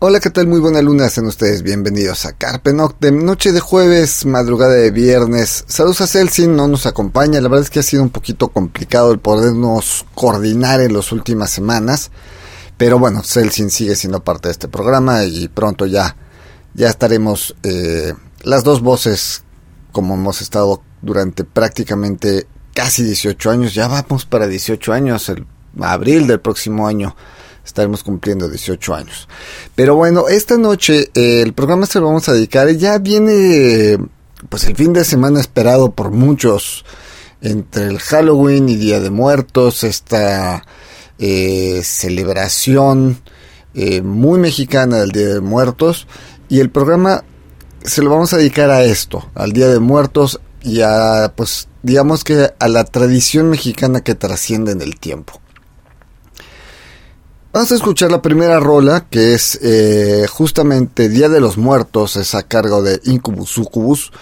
Hola, 0.00 0.20
¿qué 0.20 0.30
tal? 0.30 0.46
Muy 0.46 0.60
buena 0.60 0.80
luna, 0.80 1.08
sean 1.08 1.26
ustedes 1.26 1.64
bienvenidos 1.64 2.24
a 2.24 2.32
Carpe 2.32 2.72
Noctem, 2.72 3.24
noche 3.24 3.50
de 3.50 3.58
jueves, 3.58 4.26
madrugada 4.26 4.74
de 4.74 4.92
viernes. 4.92 5.64
Saludos 5.66 6.02
a 6.02 6.06
Celsin, 6.06 6.54
no 6.54 6.68
nos 6.68 6.86
acompaña, 6.86 7.40
la 7.40 7.48
verdad 7.48 7.64
es 7.64 7.70
que 7.70 7.80
ha 7.80 7.82
sido 7.82 8.04
un 8.04 8.10
poquito 8.10 8.46
complicado 8.46 9.10
el 9.10 9.18
podernos 9.18 10.06
coordinar 10.14 10.80
en 10.82 10.92
las 10.92 11.10
últimas 11.10 11.50
semanas, 11.50 12.12
pero 12.76 13.00
bueno, 13.00 13.24
Celsin 13.24 13.70
sigue 13.70 13.96
siendo 13.96 14.22
parte 14.22 14.46
de 14.46 14.52
este 14.52 14.68
programa 14.68 15.24
y 15.24 15.48
pronto 15.48 15.84
ya, 15.84 16.14
ya 16.74 16.90
estaremos 16.90 17.56
eh, 17.64 18.14
las 18.44 18.62
dos 18.62 18.82
voces 18.82 19.42
como 19.90 20.14
hemos 20.14 20.42
estado 20.42 20.80
durante 21.02 21.42
prácticamente 21.42 22.46
casi 22.72 23.02
18 23.02 23.50
años, 23.50 23.74
ya 23.74 23.88
vamos 23.88 24.26
para 24.26 24.46
18 24.46 24.92
años, 24.92 25.28
el 25.28 25.44
abril 25.80 26.28
del 26.28 26.38
próximo 26.38 26.86
año 26.86 27.16
estaremos 27.68 28.02
cumpliendo 28.02 28.48
18 28.48 28.94
años. 28.94 29.28
Pero 29.74 29.94
bueno, 29.94 30.28
esta 30.28 30.56
noche 30.56 31.10
eh, 31.14 31.42
el 31.42 31.52
programa 31.52 31.86
se 31.86 32.00
lo 32.00 32.06
vamos 32.06 32.28
a 32.28 32.32
dedicar, 32.32 32.68
ya 32.70 32.98
viene 32.98 33.98
pues 34.48 34.64
el 34.64 34.76
fin 34.76 34.92
de 34.92 35.04
semana 35.04 35.40
esperado 35.40 35.92
por 35.92 36.10
muchos 36.10 36.84
entre 37.40 37.86
el 37.86 37.98
Halloween 37.98 38.68
y 38.68 38.76
Día 38.76 39.00
de 39.00 39.10
Muertos, 39.10 39.84
esta 39.84 40.64
eh, 41.18 41.82
celebración 41.84 43.20
eh, 43.74 44.02
muy 44.02 44.40
mexicana 44.40 44.98
del 44.98 45.12
Día 45.12 45.34
de 45.34 45.40
Muertos 45.40 46.06
y 46.48 46.60
el 46.60 46.70
programa 46.70 47.22
se 47.84 48.02
lo 48.02 48.10
vamos 48.10 48.32
a 48.32 48.38
dedicar 48.38 48.70
a 48.70 48.82
esto, 48.82 49.30
al 49.34 49.52
Día 49.52 49.68
de 49.68 49.78
Muertos 49.78 50.40
y 50.62 50.80
a 50.80 51.32
pues 51.36 51.68
digamos 51.82 52.24
que 52.24 52.50
a 52.58 52.68
la 52.68 52.84
tradición 52.84 53.50
mexicana 53.50 54.00
que 54.00 54.14
trasciende 54.14 54.72
en 54.72 54.80
el 54.80 54.98
tiempo. 54.98 55.40
Vamos 57.50 57.72
a 57.72 57.76
escuchar 57.76 58.10
la 58.10 58.20
primera 58.20 58.60
rola, 58.60 59.06
que 59.08 59.32
es 59.32 59.58
eh, 59.62 60.26
justamente 60.28 61.08
Día 61.08 61.30
de 61.30 61.40
los 61.40 61.56
Muertos, 61.56 62.16
es 62.16 62.34
a 62.34 62.42
cargo 62.42 62.82
de 62.82 63.00
Incubus 63.04 63.48
Sucubus, 63.48 64.12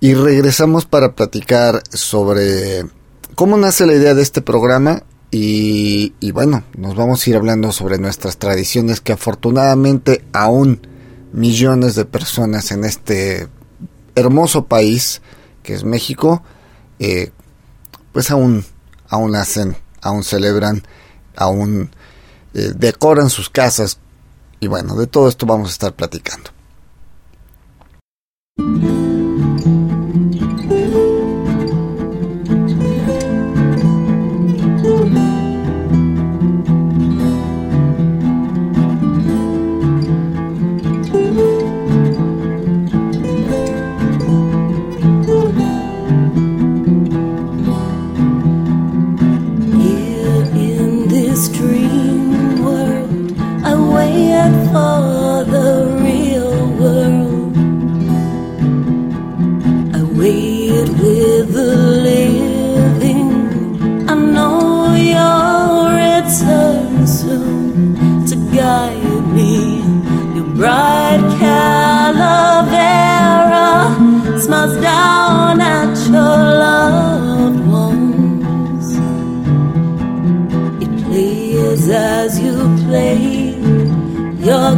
y 0.00 0.14
regresamos 0.14 0.86
para 0.86 1.14
platicar 1.14 1.82
sobre 1.92 2.86
cómo 3.34 3.58
nace 3.58 3.84
la 3.84 3.92
idea 3.92 4.14
de 4.14 4.22
este 4.22 4.40
programa 4.40 5.02
y, 5.30 6.14
y, 6.18 6.32
bueno, 6.32 6.64
nos 6.74 6.96
vamos 6.96 7.26
a 7.26 7.30
ir 7.30 7.36
hablando 7.36 7.72
sobre 7.72 7.98
nuestras 7.98 8.38
tradiciones 8.38 9.02
que 9.02 9.12
afortunadamente 9.12 10.24
aún 10.32 10.80
millones 11.32 11.94
de 11.94 12.06
personas 12.06 12.72
en 12.72 12.84
este 12.84 13.48
hermoso 14.14 14.64
país 14.64 15.20
que 15.62 15.74
es 15.74 15.84
México, 15.84 16.42
eh, 16.98 17.32
pues 18.12 18.30
aún, 18.30 18.64
aún 19.08 19.36
hacen, 19.36 19.76
aún 20.00 20.24
celebran, 20.24 20.82
aún 21.36 21.90
eh, 22.54 22.72
decoran 22.74 23.30
sus 23.30 23.48
casas 23.48 23.98
y 24.60 24.68
bueno, 24.68 24.94
de 24.94 25.06
todo 25.06 25.28
esto 25.28 25.46
vamos 25.46 25.70
a 25.70 25.72
estar 25.72 25.92
platicando. 25.92 26.50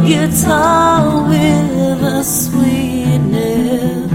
Guitar 0.05 1.27
with 1.27 2.03
a 2.03 2.23
sweetness. 2.23 4.11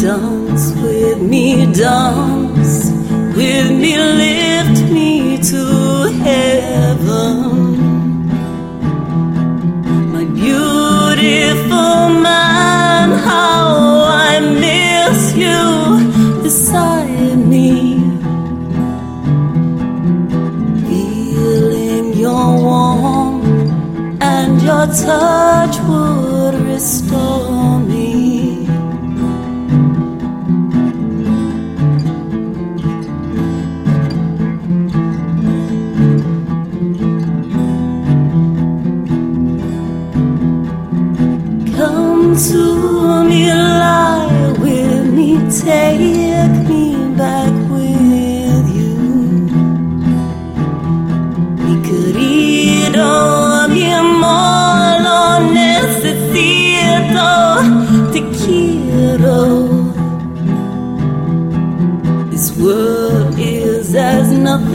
Dance 0.00 0.72
with 0.82 1.22
me, 1.22 1.66
dance 1.72 2.90
with 3.36 3.70
me, 3.70 3.98
lift 3.98 4.90
me 4.90 5.38
to 5.42 5.77
touch 25.02 25.78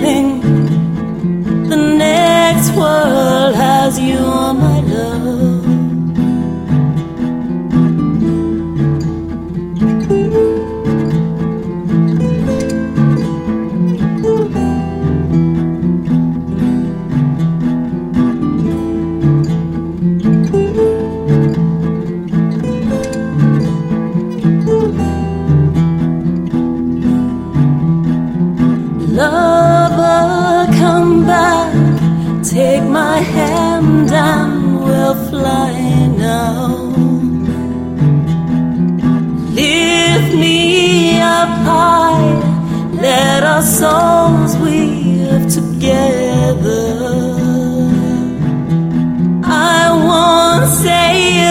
nothing. 0.03 0.32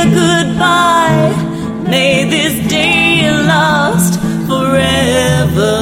Goodbye. 0.04 1.32
May 1.88 2.24
this 2.24 2.54
day 2.68 3.30
last 3.30 4.18
forever. 4.48 5.76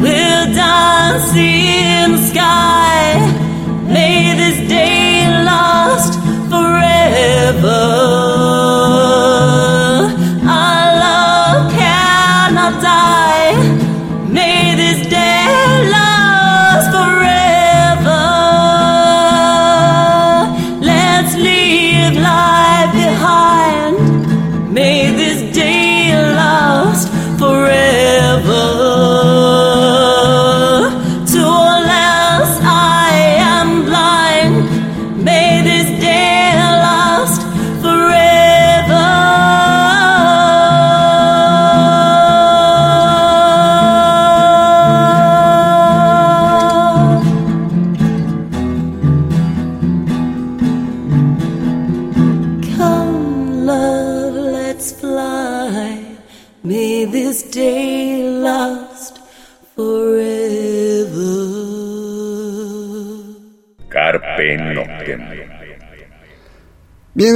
We'll 0.00 0.46
dance 0.54 1.34
in 1.36 2.12
the 2.12 2.22
sky. 2.30 2.81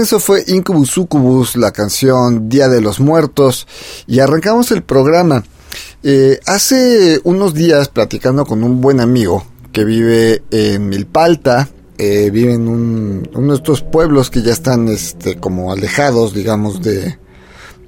Eso 0.03 0.21
fue 0.21 0.45
Incubus 0.49 0.91
Succubus, 0.91 1.57
la 1.57 1.73
canción 1.73 2.49
Día 2.51 2.69
de 2.69 2.81
los 2.83 3.01
Muertos, 3.01 3.67
y 4.07 4.21
arrancamos 4.21 4.71
el 4.71 4.83
programa. 4.83 5.43
Eh, 6.03 6.39
hace 6.47 7.21
unos 7.25 7.55
días, 7.55 7.89
platicando 7.89 8.45
con 8.45 8.63
un 8.63 8.81
buen 8.81 9.01
amigo 9.01 9.45
que 9.73 9.85
vive 9.85 10.43
en 10.51 10.89
Milpalta, 10.89 11.71
eh, 11.99 12.31
vive 12.31 12.53
en 12.55 12.69
un- 12.69 13.29
uno 13.35 13.53
de 13.53 13.57
estos 13.57 13.83
pueblos 13.83 14.29
que 14.31 14.43
ya 14.43 14.53
están 14.53 14.89
este, 14.89 15.41
como 15.41 15.73
alejados, 15.73 16.35
digamos, 16.35 16.83
de, 16.83 17.19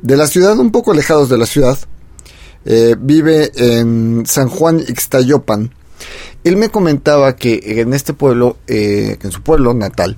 de 0.01 0.17
la 0.17 0.27
ciudad, 0.27 0.59
un 0.59 0.73
poco 0.73 0.93
alejados 0.93 1.29
de 1.29 1.39
la 1.39 1.47
ciudad. 1.47 1.79
Eh, 2.65 2.97
vive 2.99 3.53
en 3.55 4.25
San 4.27 4.49
Juan 4.49 4.81
Ixtayopan. 4.81 5.73
Él 6.43 6.57
me 6.57 6.71
comentaba 6.71 7.37
que 7.37 7.61
en 7.81 7.93
este 7.93 8.15
pueblo, 8.15 8.57
eh, 8.67 9.19
en 9.23 9.31
su 9.31 9.43
pueblo 9.43 9.75
natal, 9.75 10.17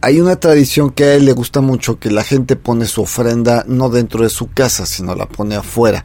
hay 0.00 0.20
una 0.20 0.36
tradición 0.36 0.90
que 0.90 1.04
a 1.04 1.14
él 1.14 1.24
le 1.24 1.32
gusta 1.32 1.60
mucho, 1.60 1.98
que 1.98 2.10
la 2.10 2.22
gente 2.22 2.56
pone 2.56 2.86
su 2.86 3.02
ofrenda 3.02 3.64
no 3.66 3.88
dentro 3.88 4.22
de 4.22 4.30
su 4.30 4.50
casa, 4.52 4.86
sino 4.86 5.14
la 5.14 5.26
pone 5.26 5.56
afuera, 5.56 6.04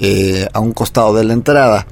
eh, 0.00 0.48
a 0.52 0.60
un 0.60 0.72
costado 0.72 1.14
de 1.14 1.24
la 1.24 1.32
entrada. 1.32 1.86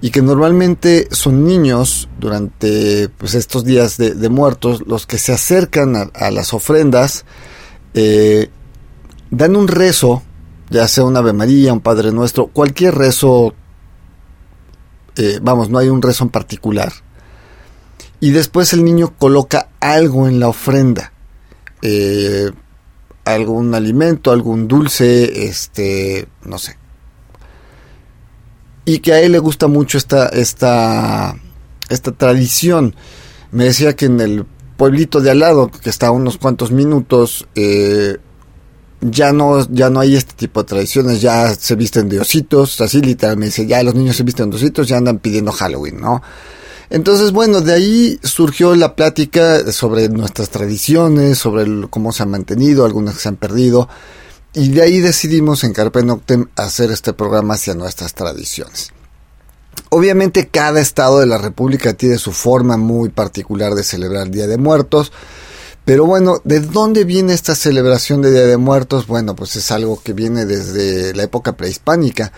Y 0.00 0.10
que 0.10 0.22
normalmente 0.22 1.08
son 1.10 1.44
niños 1.44 2.08
durante 2.18 3.08
pues, 3.08 3.34
estos 3.34 3.64
días 3.64 3.96
de, 3.96 4.28
muertos 4.28 4.82
los 4.86 5.06
que 5.06 5.18
se 5.18 5.32
acercan 5.32 5.96
a, 5.96 6.10
a 6.14 6.30
las 6.30 6.52
ofrendas, 6.52 7.24
eh, 7.94 8.50
dan 9.30 9.56
un 9.56 9.68
rezo, 9.68 10.22
ya 10.70 10.88
sea 10.88 11.04
un 11.04 11.16
Ave 11.16 11.32
María, 11.32 11.72
un 11.72 11.80
Padre 11.80 12.10
Nuestro, 12.12 12.48
cualquier 12.48 12.94
rezo, 12.94 13.54
eh, 15.16 15.38
vamos, 15.42 15.70
no 15.70 15.78
hay 15.78 15.88
un 15.88 16.02
rezo 16.02 16.24
en 16.24 16.30
particular 16.30 16.92
y 18.24 18.30
después 18.30 18.72
el 18.72 18.86
niño 18.86 19.12
coloca 19.18 19.68
algo 19.80 20.26
en 20.26 20.40
la 20.40 20.48
ofrenda. 20.48 21.12
Eh, 21.82 22.50
algún 23.26 23.74
alimento, 23.74 24.32
algún 24.32 24.66
dulce, 24.66 25.46
este, 25.46 26.26
no 26.42 26.56
sé. 26.56 26.78
Y 28.86 29.00
que 29.00 29.12
a 29.12 29.20
él 29.20 29.32
le 29.32 29.40
gusta 29.40 29.66
mucho 29.66 29.98
esta, 29.98 30.28
esta, 30.28 31.36
esta 31.90 32.12
tradición. 32.12 32.96
Me 33.50 33.64
decía 33.64 33.94
que 33.94 34.06
en 34.06 34.18
el 34.22 34.46
pueblito 34.78 35.20
de 35.20 35.30
al 35.30 35.40
lado, 35.40 35.70
que 35.70 35.90
está 35.90 36.06
a 36.06 36.10
unos 36.10 36.38
cuantos 36.38 36.70
minutos, 36.72 37.46
eh, 37.54 38.16
ya 39.02 39.34
no, 39.34 39.68
ya 39.70 39.90
no 39.90 40.00
hay 40.00 40.16
este 40.16 40.32
tipo 40.32 40.62
de 40.62 40.68
tradiciones, 40.68 41.20
ya 41.20 41.54
se 41.54 41.74
visten 41.74 42.08
de 42.08 42.20
ositos, 42.20 42.80
así 42.80 43.02
literalmente 43.02 43.50
dice, 43.50 43.66
ya 43.66 43.82
los 43.82 43.94
niños 43.94 44.16
se 44.16 44.22
visten 44.22 44.48
de 44.48 44.56
ositos, 44.56 44.88
ya 44.88 44.96
andan 44.96 45.18
pidiendo 45.18 45.52
Halloween, 45.52 46.00
¿no? 46.00 46.22
Entonces, 46.90 47.32
bueno, 47.32 47.60
de 47.60 47.72
ahí 47.72 48.20
surgió 48.22 48.74
la 48.74 48.94
plática 48.94 49.70
sobre 49.72 50.08
nuestras 50.08 50.50
tradiciones, 50.50 51.38
sobre 51.38 51.88
cómo 51.88 52.12
se 52.12 52.22
han 52.22 52.30
mantenido, 52.30 52.84
algunas 52.84 53.14
que 53.14 53.20
se 53.22 53.28
han 53.28 53.36
perdido, 53.36 53.88
y 54.52 54.68
de 54.68 54.82
ahí 54.82 55.00
decidimos 55.00 55.64
en 55.64 55.72
Carpe 55.72 56.02
Noctem 56.02 56.48
hacer 56.56 56.90
este 56.90 57.12
programa 57.12 57.54
hacia 57.54 57.74
nuestras 57.74 58.14
tradiciones. 58.14 58.92
Obviamente 59.88 60.48
cada 60.48 60.80
estado 60.80 61.20
de 61.20 61.26
la 61.26 61.38
República 61.38 61.94
tiene 61.94 62.18
su 62.18 62.32
forma 62.32 62.76
muy 62.76 63.08
particular 63.08 63.74
de 63.74 63.82
celebrar 63.82 64.26
el 64.26 64.32
Día 64.32 64.46
de 64.46 64.56
Muertos, 64.56 65.12
pero 65.84 66.06
bueno, 66.06 66.40
¿de 66.44 66.60
dónde 66.60 67.04
viene 67.04 67.34
esta 67.34 67.54
celebración 67.54 68.22
de 68.22 68.30
Día 68.30 68.46
de 68.46 68.56
Muertos? 68.56 69.06
Bueno, 69.06 69.36
pues 69.36 69.56
es 69.56 69.70
algo 69.70 70.00
que 70.02 70.14
viene 70.14 70.46
desde 70.46 71.14
la 71.14 71.24
época 71.24 71.56
prehispánica. 71.56 72.32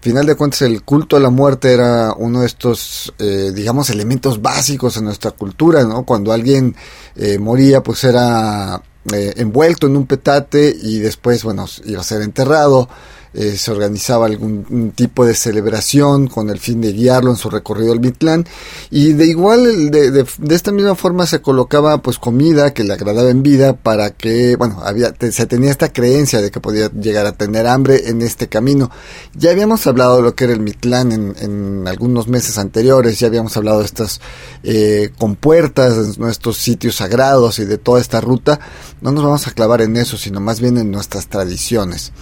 Final 0.00 0.24
de 0.24 0.34
cuentas, 0.34 0.62
el 0.62 0.82
culto 0.82 1.16
a 1.16 1.20
la 1.20 1.28
muerte 1.28 1.74
era 1.74 2.14
uno 2.16 2.40
de 2.40 2.46
estos, 2.46 3.12
eh, 3.18 3.52
digamos, 3.54 3.90
elementos 3.90 4.40
básicos 4.40 4.96
en 4.96 5.04
nuestra 5.04 5.32
cultura, 5.32 5.84
¿no? 5.84 6.04
Cuando 6.04 6.32
alguien 6.32 6.74
eh, 7.16 7.38
moría, 7.38 7.82
pues 7.82 8.04
era 8.04 8.80
eh, 9.12 9.34
envuelto 9.36 9.88
en 9.88 9.96
un 9.96 10.06
petate 10.06 10.74
y 10.82 11.00
después, 11.00 11.44
bueno, 11.44 11.66
iba 11.84 12.00
a 12.00 12.04
ser 12.04 12.22
enterrado. 12.22 12.88
Eh, 13.32 13.56
se 13.56 13.70
organizaba 13.70 14.26
algún 14.26 14.92
tipo 14.94 15.24
de 15.24 15.34
celebración 15.34 16.26
con 16.26 16.50
el 16.50 16.58
fin 16.58 16.80
de 16.80 16.92
guiarlo 16.92 17.30
en 17.30 17.36
su 17.36 17.48
recorrido 17.48 17.92
al 17.92 18.00
Mitlán. 18.00 18.46
Y 18.90 19.12
de 19.12 19.26
igual 19.26 19.90
de, 19.90 20.10
de, 20.10 20.26
de 20.38 20.54
esta 20.54 20.72
misma 20.72 20.96
forma 20.96 21.26
se 21.26 21.40
colocaba 21.40 21.98
pues 21.98 22.18
comida 22.18 22.74
que 22.74 22.82
le 22.82 22.92
agradaba 22.92 23.30
en 23.30 23.42
vida 23.42 23.74
para 23.74 24.10
que 24.10 24.56
bueno 24.56 24.80
había 24.82 25.14
se 25.30 25.46
tenía 25.46 25.70
esta 25.70 25.92
creencia 25.92 26.40
de 26.40 26.50
que 26.50 26.60
podía 26.60 26.90
llegar 26.90 27.26
a 27.26 27.32
tener 27.32 27.66
hambre 27.66 28.08
en 28.08 28.22
este 28.22 28.48
camino. 28.48 28.90
Ya 29.34 29.50
habíamos 29.50 29.86
hablado 29.86 30.16
de 30.16 30.22
lo 30.22 30.34
que 30.34 30.44
era 30.44 30.52
el 30.52 30.60
Mitlán 30.60 31.12
en, 31.12 31.34
en 31.38 31.88
algunos 31.88 32.26
meses 32.26 32.58
anteriores 32.58 33.20
ya 33.20 33.28
habíamos 33.28 33.56
hablado 33.56 33.80
de 33.80 33.84
estas 33.84 34.20
eh, 34.64 35.10
compuertas 35.18 35.96
en 35.96 36.20
nuestros 36.20 36.56
sitios 36.56 36.96
sagrados 36.96 37.58
y 37.60 37.64
de 37.64 37.78
toda 37.78 38.00
esta 38.00 38.20
ruta. 38.20 38.58
No 39.00 39.12
nos 39.12 39.22
vamos 39.22 39.46
a 39.46 39.52
clavar 39.52 39.82
en 39.82 39.96
eso 39.96 40.16
sino 40.16 40.40
más 40.40 40.60
bien 40.60 40.78
en 40.78 40.90
nuestras 40.90 41.28
tradiciones 41.28 42.12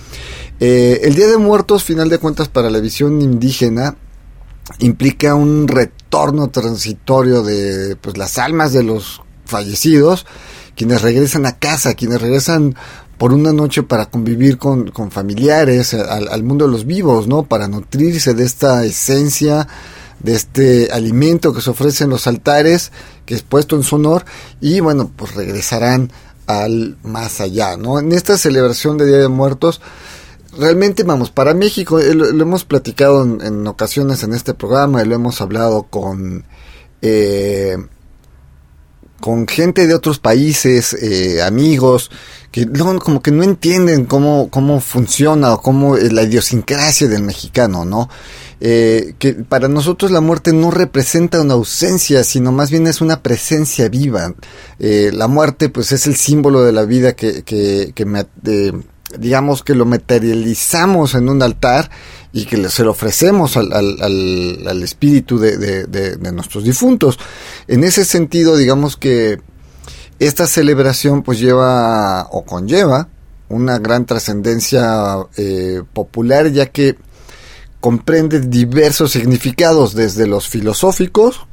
eh, 0.60 1.00
el 1.04 1.14
Día 1.14 1.28
de 1.28 1.36
Muertos, 1.36 1.84
final 1.84 2.08
de 2.08 2.18
cuentas, 2.18 2.48
para 2.48 2.70
la 2.70 2.80
visión 2.80 3.20
indígena, 3.22 3.96
implica 4.78 5.34
un 5.34 5.68
retorno 5.68 6.48
transitorio 6.48 7.42
de 7.42 7.96
pues, 7.96 8.16
las 8.16 8.38
almas 8.38 8.72
de 8.72 8.82
los 8.82 9.22
fallecidos, 9.44 10.26
quienes 10.76 11.02
regresan 11.02 11.46
a 11.46 11.58
casa, 11.58 11.94
quienes 11.94 12.20
regresan 12.20 12.76
por 13.16 13.32
una 13.32 13.52
noche 13.52 13.82
para 13.82 14.06
convivir 14.06 14.58
con, 14.58 14.90
con 14.90 15.10
familiares, 15.10 15.94
al, 15.94 16.28
al 16.28 16.42
mundo 16.44 16.66
de 16.66 16.72
los 16.72 16.86
vivos, 16.86 17.26
¿no? 17.26 17.44
Para 17.44 17.66
nutrirse 17.66 18.34
de 18.34 18.44
esta 18.44 18.84
esencia, 18.84 19.66
de 20.20 20.34
este 20.34 20.92
alimento 20.92 21.52
que 21.52 21.60
se 21.60 21.70
ofrece 21.70 22.04
en 22.04 22.10
los 22.10 22.26
altares, 22.26 22.92
que 23.26 23.34
es 23.34 23.42
puesto 23.42 23.76
en 23.76 23.82
su 23.82 23.96
honor, 23.96 24.24
y 24.60 24.80
bueno, 24.80 25.10
pues 25.14 25.34
regresarán 25.34 26.12
al 26.46 26.96
más 27.02 27.40
allá, 27.40 27.76
¿no? 27.76 27.98
En 27.98 28.12
esta 28.12 28.38
celebración 28.38 28.98
de 28.98 29.06
Día 29.06 29.18
de 29.18 29.28
Muertos, 29.28 29.80
realmente 30.58 31.02
vamos, 31.04 31.30
para 31.30 31.54
México, 31.54 31.98
eh, 31.98 32.14
lo, 32.14 32.28
hemos 32.28 32.64
platicado 32.64 33.22
en, 33.22 33.40
en, 33.40 33.66
ocasiones 33.66 34.22
en 34.22 34.34
este 34.34 34.54
programa, 34.54 35.02
y 35.02 35.06
lo 35.06 35.14
hemos 35.14 35.40
hablado 35.40 35.84
con, 35.84 36.44
eh, 37.02 37.76
con 39.20 39.46
gente 39.46 39.86
de 39.86 39.94
otros 39.94 40.18
países, 40.18 40.94
eh, 40.94 41.42
amigos, 41.42 42.10
que 42.50 42.66
no, 42.66 42.98
como 42.98 43.22
que 43.22 43.30
no 43.30 43.42
entienden 43.42 44.06
cómo, 44.06 44.48
cómo 44.50 44.80
funciona 44.80 45.52
o 45.52 45.62
cómo 45.62 45.96
es 45.96 46.12
la 46.12 46.22
idiosincrasia 46.22 47.08
del 47.08 47.22
mexicano, 47.22 47.84
¿no? 47.84 48.08
eh, 48.60 49.14
que 49.18 49.34
para 49.34 49.68
nosotros 49.68 50.10
la 50.10 50.20
muerte 50.20 50.52
no 50.52 50.70
representa 50.70 51.40
una 51.40 51.54
ausencia, 51.54 52.24
sino 52.24 52.52
más 52.52 52.70
bien 52.70 52.86
es 52.86 53.00
una 53.00 53.22
presencia 53.22 53.88
viva. 53.88 54.34
Eh, 54.78 55.10
la 55.12 55.28
muerte 55.28 55.68
pues 55.68 55.92
es 55.92 56.06
el 56.06 56.16
símbolo 56.16 56.62
de 56.62 56.72
la 56.72 56.84
vida 56.84 57.14
que, 57.14 57.42
que, 57.44 57.92
que 57.94 58.04
me, 58.04 58.26
digamos 59.16 59.62
que 59.62 59.74
lo 59.74 59.86
materializamos 59.86 61.14
en 61.14 61.28
un 61.28 61.42
altar 61.42 61.90
y 62.32 62.44
que 62.44 62.68
se 62.68 62.84
lo 62.84 62.90
ofrecemos 62.90 63.56
al, 63.56 63.72
al, 63.72 64.66
al, 64.66 64.82
espíritu 64.82 65.38
de, 65.38 65.56
de, 65.86 66.32
nuestros 66.32 66.64
difuntos. 66.64 67.18
En 67.66 67.84
ese 67.84 68.04
sentido, 68.04 68.56
digamos 68.56 68.96
que 68.96 69.40
esta 70.18 70.46
celebración 70.46 71.22
pues 71.22 71.40
lleva 71.40 72.28
o 72.30 72.44
conlleva 72.44 73.08
una 73.48 73.78
gran 73.78 74.04
trascendencia 74.04 75.16
eh, 75.36 75.82
popular 75.92 76.50
ya 76.50 76.66
que 76.66 76.96
comprende 77.80 78.40
diversos 78.40 79.12
significados 79.12 79.94
desde 79.94 80.26
los 80.26 80.48
filosóficos 80.48 81.46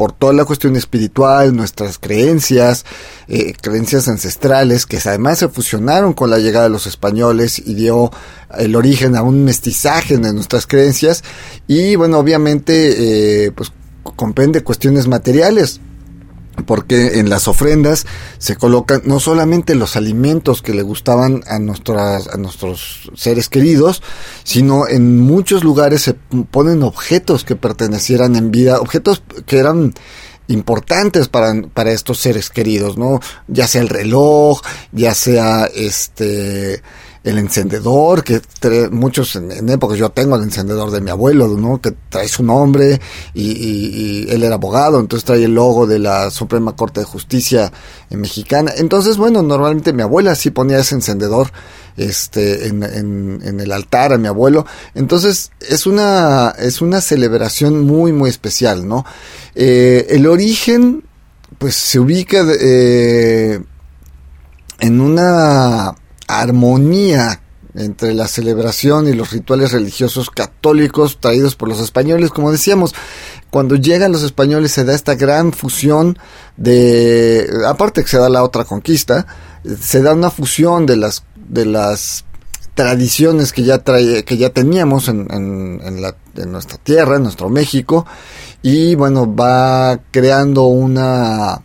por 0.00 0.12
toda 0.12 0.32
la 0.32 0.46
cuestión 0.46 0.76
espiritual, 0.76 1.54
nuestras 1.54 1.98
creencias, 1.98 2.86
eh, 3.28 3.52
creencias 3.60 4.08
ancestrales, 4.08 4.86
que 4.86 4.96
además 4.96 5.40
se 5.40 5.50
fusionaron 5.50 6.14
con 6.14 6.30
la 6.30 6.38
llegada 6.38 6.64
de 6.64 6.70
los 6.70 6.86
españoles 6.86 7.58
y 7.58 7.74
dio 7.74 8.10
el 8.56 8.76
origen 8.76 9.14
a 9.14 9.22
un 9.22 9.44
mestizaje 9.44 10.16
de 10.16 10.32
nuestras 10.32 10.66
creencias, 10.66 11.22
y 11.66 11.96
bueno, 11.96 12.18
obviamente, 12.18 13.44
eh, 13.44 13.52
pues 13.52 13.72
comprende 14.16 14.64
cuestiones 14.64 15.06
materiales, 15.06 15.82
porque 16.62 17.18
en 17.18 17.28
las 17.30 17.48
ofrendas 17.48 18.06
se 18.38 18.56
colocan 18.56 19.02
no 19.04 19.20
solamente 19.20 19.74
los 19.74 19.96
alimentos 19.96 20.62
que 20.62 20.74
le 20.74 20.82
gustaban 20.82 21.42
a, 21.46 21.58
nuestras, 21.58 22.28
a 22.28 22.36
nuestros 22.36 23.10
seres 23.14 23.48
queridos, 23.48 24.02
sino 24.44 24.88
en 24.88 25.20
muchos 25.20 25.64
lugares 25.64 26.02
se 26.02 26.14
ponen 26.50 26.82
objetos 26.82 27.44
que 27.44 27.56
pertenecieran 27.56 28.36
en 28.36 28.50
vida, 28.50 28.80
objetos 28.80 29.22
que 29.46 29.58
eran 29.58 29.94
importantes 30.48 31.28
para, 31.28 31.54
para 31.62 31.92
estos 31.92 32.18
seres 32.18 32.50
queridos, 32.50 32.98
¿no? 32.98 33.20
Ya 33.46 33.66
sea 33.66 33.82
el 33.82 33.88
reloj, 33.88 34.60
ya 34.92 35.14
sea 35.14 35.66
este 35.66 36.82
el 37.22 37.36
encendedor, 37.38 38.24
que 38.24 38.40
muchos 38.90 39.36
en, 39.36 39.68
épocas, 39.68 39.98
yo 39.98 40.08
tengo 40.08 40.36
el 40.36 40.42
encendedor 40.42 40.90
de 40.90 41.02
mi 41.02 41.10
abuelo, 41.10 41.48
¿no? 41.48 41.80
Que 41.80 41.92
trae 42.08 42.28
su 42.28 42.42
nombre 42.42 43.00
y, 43.34 44.26
él 44.30 44.42
era 44.42 44.54
abogado, 44.54 44.98
entonces 44.98 45.24
trae 45.24 45.44
el 45.44 45.54
logo 45.54 45.86
de 45.86 45.98
la 45.98 46.30
Suprema 46.30 46.74
Corte 46.76 47.00
de 47.00 47.06
Justicia 47.06 47.72
mexicana. 48.08 48.72
Entonces, 48.76 49.18
bueno, 49.18 49.42
normalmente 49.42 49.92
mi 49.92 50.02
abuela 50.02 50.34
sí 50.34 50.50
ponía 50.50 50.78
ese 50.78 50.94
encendedor 50.94 51.52
este, 51.96 52.68
en, 52.68 52.82
en, 52.82 53.60
el 53.60 53.72
altar 53.72 54.14
a 54.14 54.18
mi 54.18 54.28
abuelo. 54.28 54.64
Entonces, 54.94 55.50
es 55.60 55.86
una, 55.86 56.54
es 56.58 56.80
una 56.80 57.02
celebración 57.02 57.86
muy, 57.86 58.12
muy 58.12 58.30
especial, 58.30 58.88
¿no? 58.88 59.04
Eh, 59.54 60.06
el 60.10 60.26
origen, 60.26 61.04
pues 61.58 61.74
se 61.74 61.98
ubica 61.98 62.46
eh, 62.60 63.60
en 64.78 65.00
una 65.00 65.94
armonía 66.38 67.40
entre 67.74 68.14
la 68.14 68.26
celebración 68.26 69.08
y 69.08 69.12
los 69.12 69.30
rituales 69.30 69.72
religiosos 69.72 70.30
católicos 70.30 71.18
traídos 71.20 71.54
por 71.54 71.68
los 71.68 71.80
españoles. 71.80 72.30
Como 72.30 72.50
decíamos, 72.50 72.94
cuando 73.50 73.76
llegan 73.76 74.12
los 74.12 74.22
españoles 74.22 74.72
se 74.72 74.84
da 74.84 74.94
esta 74.94 75.14
gran 75.14 75.52
fusión 75.52 76.18
de, 76.56 77.48
aparte 77.66 78.02
que 78.02 78.08
se 78.08 78.18
da 78.18 78.28
la 78.28 78.42
otra 78.42 78.64
conquista, 78.64 79.26
se 79.80 80.02
da 80.02 80.14
una 80.14 80.30
fusión 80.30 80.86
de 80.86 80.96
las, 80.96 81.24
de 81.36 81.66
las 81.66 82.24
tradiciones 82.74 83.52
que 83.52 83.62
ya 83.62 83.78
trae, 83.78 84.24
que 84.24 84.36
ya 84.36 84.50
teníamos 84.50 85.08
en, 85.08 85.28
en, 85.30 86.02
la, 86.02 86.16
en 86.36 86.52
nuestra 86.52 86.78
tierra, 86.78 87.16
en 87.16 87.24
nuestro 87.24 87.50
México, 87.50 88.06
y 88.62 88.94
bueno, 88.94 89.32
va 89.34 90.00
creando 90.10 90.64
una 90.64 91.62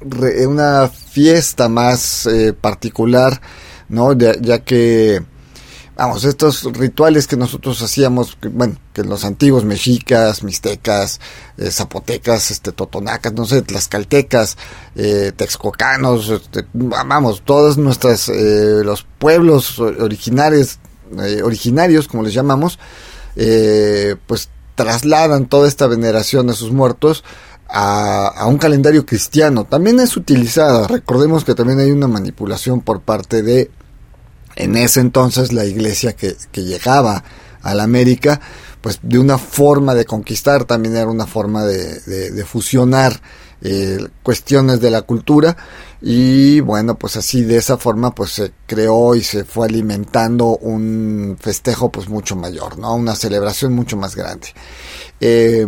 una 0.00 0.88
fiesta 0.88 1.68
más 1.68 2.26
eh, 2.26 2.52
particular, 2.52 3.40
¿no? 3.88 4.12
Ya, 4.12 4.58
que, 4.64 5.22
vamos, 5.96 6.24
estos 6.24 6.64
rituales 6.64 7.26
que 7.26 7.36
nosotros 7.36 7.80
hacíamos, 7.82 8.36
que, 8.40 8.48
bueno, 8.48 8.76
que 8.92 9.02
los 9.02 9.24
antiguos 9.24 9.64
mexicas, 9.64 10.42
mixtecas, 10.42 11.20
eh, 11.56 11.70
zapotecas, 11.70 12.50
este, 12.50 12.72
totonacas, 12.72 13.32
no 13.32 13.46
sé, 13.46 13.62
tlaxcaltecas, 13.62 14.56
eh, 14.94 15.32
texcocanos, 15.34 16.28
este, 16.28 16.66
vamos, 16.74 17.42
todos 17.44 17.78
nuestras, 17.78 18.28
eh, 18.28 18.82
los 18.84 19.06
pueblos 19.18 19.78
originarios, 19.78 20.78
originarios, 21.44 22.08
como 22.08 22.24
les 22.24 22.34
llamamos, 22.34 22.80
pues 24.26 24.48
trasladan 24.74 25.46
toda 25.46 25.68
esta 25.68 25.86
veneración 25.86 26.50
a 26.50 26.52
sus 26.52 26.72
muertos 26.72 27.22
a, 27.68 28.46
un 28.46 28.58
calendario 28.58 29.04
cristiano. 29.04 29.64
También 29.64 30.00
es 30.00 30.16
utilizada, 30.16 30.86
recordemos 30.86 31.44
que 31.44 31.54
también 31.54 31.80
hay 31.80 31.90
una 31.90 32.08
manipulación 32.08 32.80
por 32.80 33.00
parte 33.00 33.42
de, 33.42 33.70
en 34.56 34.76
ese 34.76 35.00
entonces, 35.00 35.52
la 35.52 35.64
iglesia 35.64 36.14
que, 36.14 36.36
llegaba 36.54 37.22
a 37.62 37.74
la 37.74 37.82
América, 37.82 38.40
pues 38.80 39.00
de 39.02 39.18
una 39.18 39.38
forma 39.38 39.94
de 39.94 40.04
conquistar, 40.04 40.64
también 40.64 40.96
era 40.96 41.08
una 41.08 41.26
forma 41.26 41.64
de, 41.64 42.44
fusionar 42.44 43.20
eh, 43.62 43.98
cuestiones 44.22 44.80
de 44.80 44.90
la 44.90 45.02
cultura. 45.02 45.56
Y 46.02 46.60
bueno 46.60 46.98
pues 46.98 47.16
así 47.16 47.42
de 47.42 47.56
esa 47.56 47.78
forma 47.78 48.14
pues 48.14 48.30
se 48.30 48.52
creó 48.66 49.14
y 49.14 49.22
se 49.22 49.44
fue 49.44 49.66
alimentando 49.66 50.58
un 50.58 51.38
festejo 51.40 51.90
pues 51.90 52.06
mucho 52.10 52.36
mayor 52.36 52.78
no 52.78 52.94
una 52.94 53.16
celebración 53.16 53.72
mucho 53.72 53.96
más 53.96 54.14
grande. 54.14 54.48
Eh, 55.20 55.66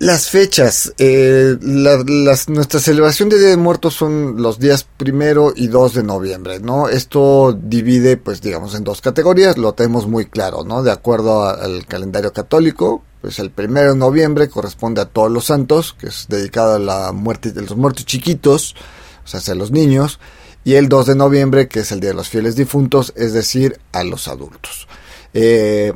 las 0.00 0.30
fechas, 0.30 0.94
eh, 0.96 1.58
las, 1.60 2.48
nuestra 2.48 2.80
celebración 2.80 3.28
de 3.28 3.38
Día 3.38 3.48
de 3.48 3.58
Muertos 3.58 3.92
son 3.92 4.40
los 4.40 4.58
días 4.58 4.86
primero 4.96 5.52
y 5.54 5.66
2 5.68 5.92
de 5.92 6.02
noviembre, 6.02 6.58
¿no? 6.58 6.88
Esto 6.88 7.52
divide, 7.52 8.16
pues 8.16 8.40
digamos, 8.40 8.74
en 8.74 8.82
dos 8.82 9.02
categorías, 9.02 9.58
lo 9.58 9.74
tenemos 9.74 10.06
muy 10.06 10.24
claro, 10.24 10.64
¿no? 10.64 10.82
De 10.82 10.90
acuerdo 10.90 11.46
al 11.46 11.84
calendario 11.84 12.32
católico, 12.32 13.04
pues 13.20 13.38
el 13.40 13.50
primero 13.50 13.92
de 13.92 13.98
noviembre 13.98 14.48
corresponde 14.48 15.02
a 15.02 15.04
todos 15.04 15.30
los 15.30 15.44
santos, 15.44 15.92
que 15.92 16.06
es 16.06 16.24
dedicado 16.30 16.76
a 16.76 16.78
la 16.78 17.12
muerte 17.12 17.52
de 17.52 17.60
los 17.60 17.76
muertos 17.76 18.06
chiquitos, 18.06 18.74
o 19.22 19.28
sea, 19.28 19.52
a 19.52 19.54
los 19.54 19.70
niños, 19.70 20.18
y 20.64 20.76
el 20.76 20.88
2 20.88 21.08
de 21.08 21.14
noviembre, 21.14 21.68
que 21.68 21.80
es 21.80 21.92
el 21.92 22.00
Día 22.00 22.10
de 22.10 22.16
los 22.16 22.30
Fieles 22.30 22.56
Difuntos, 22.56 23.12
es 23.16 23.34
decir, 23.34 23.78
a 23.92 24.02
los 24.02 24.28
adultos. 24.28 24.88
Eh, 25.34 25.92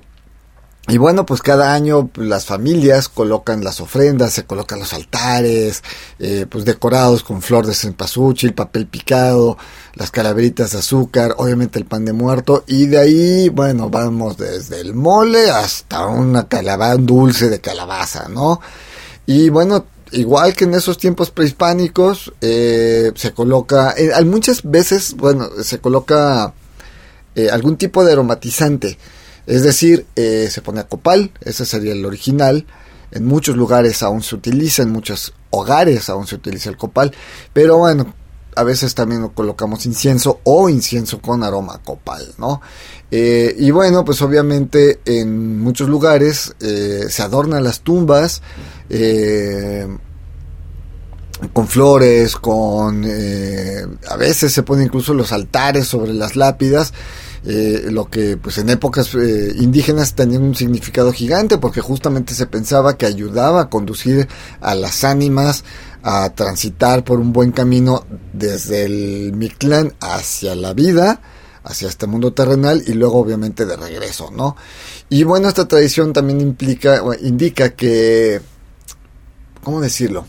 y 0.86 0.98
bueno, 0.98 1.24
pues 1.24 1.40
cada 1.40 1.72
año 1.72 2.10
las 2.16 2.44
familias 2.44 3.08
colocan 3.08 3.64
las 3.64 3.80
ofrendas, 3.80 4.34
se 4.34 4.44
colocan 4.44 4.80
los 4.80 4.92
altares, 4.92 5.82
eh, 6.18 6.44
pues 6.48 6.66
decorados 6.66 7.22
con 7.22 7.40
flor 7.40 7.66
de 7.66 7.74
cempasúchil, 7.74 8.52
papel 8.52 8.86
picado, 8.86 9.56
las 9.94 10.10
calaveritas 10.10 10.72
de 10.72 10.78
azúcar, 10.78 11.34
obviamente 11.38 11.78
el 11.78 11.86
pan 11.86 12.04
de 12.04 12.12
muerto, 12.12 12.64
y 12.66 12.86
de 12.86 12.98
ahí, 12.98 13.48
bueno, 13.48 13.88
vamos 13.88 14.36
desde 14.36 14.80
el 14.80 14.94
mole 14.94 15.50
hasta 15.50 16.06
una 16.06 16.48
calabaza, 16.48 16.96
dulce 16.96 17.48
de 17.48 17.60
calabaza, 17.60 18.28
¿no? 18.28 18.60
Y 19.24 19.48
bueno, 19.48 19.86
igual 20.12 20.54
que 20.54 20.64
en 20.64 20.74
esos 20.74 20.98
tiempos 20.98 21.30
prehispánicos, 21.30 22.32
eh, 22.42 23.10
se 23.14 23.32
coloca, 23.32 23.94
eh, 23.96 24.12
muchas 24.24 24.62
veces, 24.62 25.14
bueno, 25.16 25.48
se 25.62 25.78
coloca 25.78 26.52
eh, 27.36 27.50
algún 27.50 27.76
tipo 27.76 28.04
de 28.04 28.12
aromatizante, 28.12 28.96
es 29.46 29.62
decir, 29.62 30.06
eh, 30.16 30.48
se 30.50 30.62
pone 30.62 30.80
a 30.80 30.88
copal, 30.88 31.30
ese 31.40 31.66
sería 31.66 31.92
el 31.92 32.04
original. 32.04 32.66
En 33.10 33.26
muchos 33.26 33.56
lugares 33.56 34.02
aún 34.02 34.22
se 34.22 34.34
utiliza, 34.34 34.82
en 34.82 34.90
muchos 34.90 35.34
hogares 35.50 36.08
aún 36.08 36.26
se 36.26 36.34
utiliza 36.34 36.70
el 36.70 36.76
copal, 36.76 37.12
pero 37.52 37.78
bueno, 37.78 38.14
a 38.56 38.64
veces 38.64 38.94
también 38.94 39.28
colocamos 39.28 39.86
incienso 39.86 40.40
o 40.44 40.68
incienso 40.68 41.20
con 41.20 41.44
aroma 41.44 41.80
copal, 41.84 42.34
¿no? 42.38 42.60
Eh, 43.10 43.54
y 43.58 43.70
bueno, 43.70 44.04
pues 44.04 44.20
obviamente 44.22 45.00
en 45.04 45.60
muchos 45.60 45.88
lugares 45.88 46.54
eh, 46.60 47.06
se 47.08 47.22
adornan 47.22 47.62
las 47.62 47.80
tumbas 47.80 48.42
con 51.52 51.68
flores, 51.68 52.36
con... 52.36 53.04
a 53.04 54.16
veces 54.16 54.52
se 54.52 54.62
ponen 54.62 54.86
incluso 54.86 55.14
los 55.14 55.32
altares 55.32 55.86
sobre 55.86 56.14
las 56.14 56.36
lápidas 56.36 56.92
eh, 57.46 57.88
lo 57.90 58.08
que 58.08 58.38
pues 58.38 58.56
en 58.56 58.70
épocas 58.70 59.14
eh, 59.14 59.52
indígenas 59.56 60.14
tenía 60.14 60.38
un 60.38 60.54
significado 60.54 61.12
gigante 61.12 61.58
porque 61.58 61.82
justamente 61.82 62.32
se 62.32 62.46
pensaba 62.46 62.96
que 62.96 63.04
ayudaba 63.04 63.62
a 63.62 63.68
conducir 63.68 64.28
a 64.62 64.74
las 64.74 65.04
ánimas 65.04 65.62
a 66.02 66.30
transitar 66.30 67.04
por 67.04 67.20
un 67.20 67.32
buen 67.32 67.52
camino 67.52 68.06
desde 68.32 68.84
el 68.84 69.32
Mictlán 69.34 69.94
hacia 70.00 70.54
la 70.54 70.72
vida, 70.72 71.20
hacia 71.64 71.88
este 71.88 72.06
mundo 72.06 72.32
terrenal 72.32 72.82
y 72.86 72.92
luego 72.92 73.18
obviamente 73.18 73.66
de 73.66 73.76
regreso, 73.76 74.30
¿no? 74.30 74.56
Y 75.08 75.24
bueno, 75.24 75.48
esta 75.48 75.68
tradición 75.68 76.12
también 76.12 76.40
implica, 76.40 77.02
indica 77.22 77.70
que, 77.70 78.40
¿cómo 79.62 79.80
decirlo? 79.80 80.26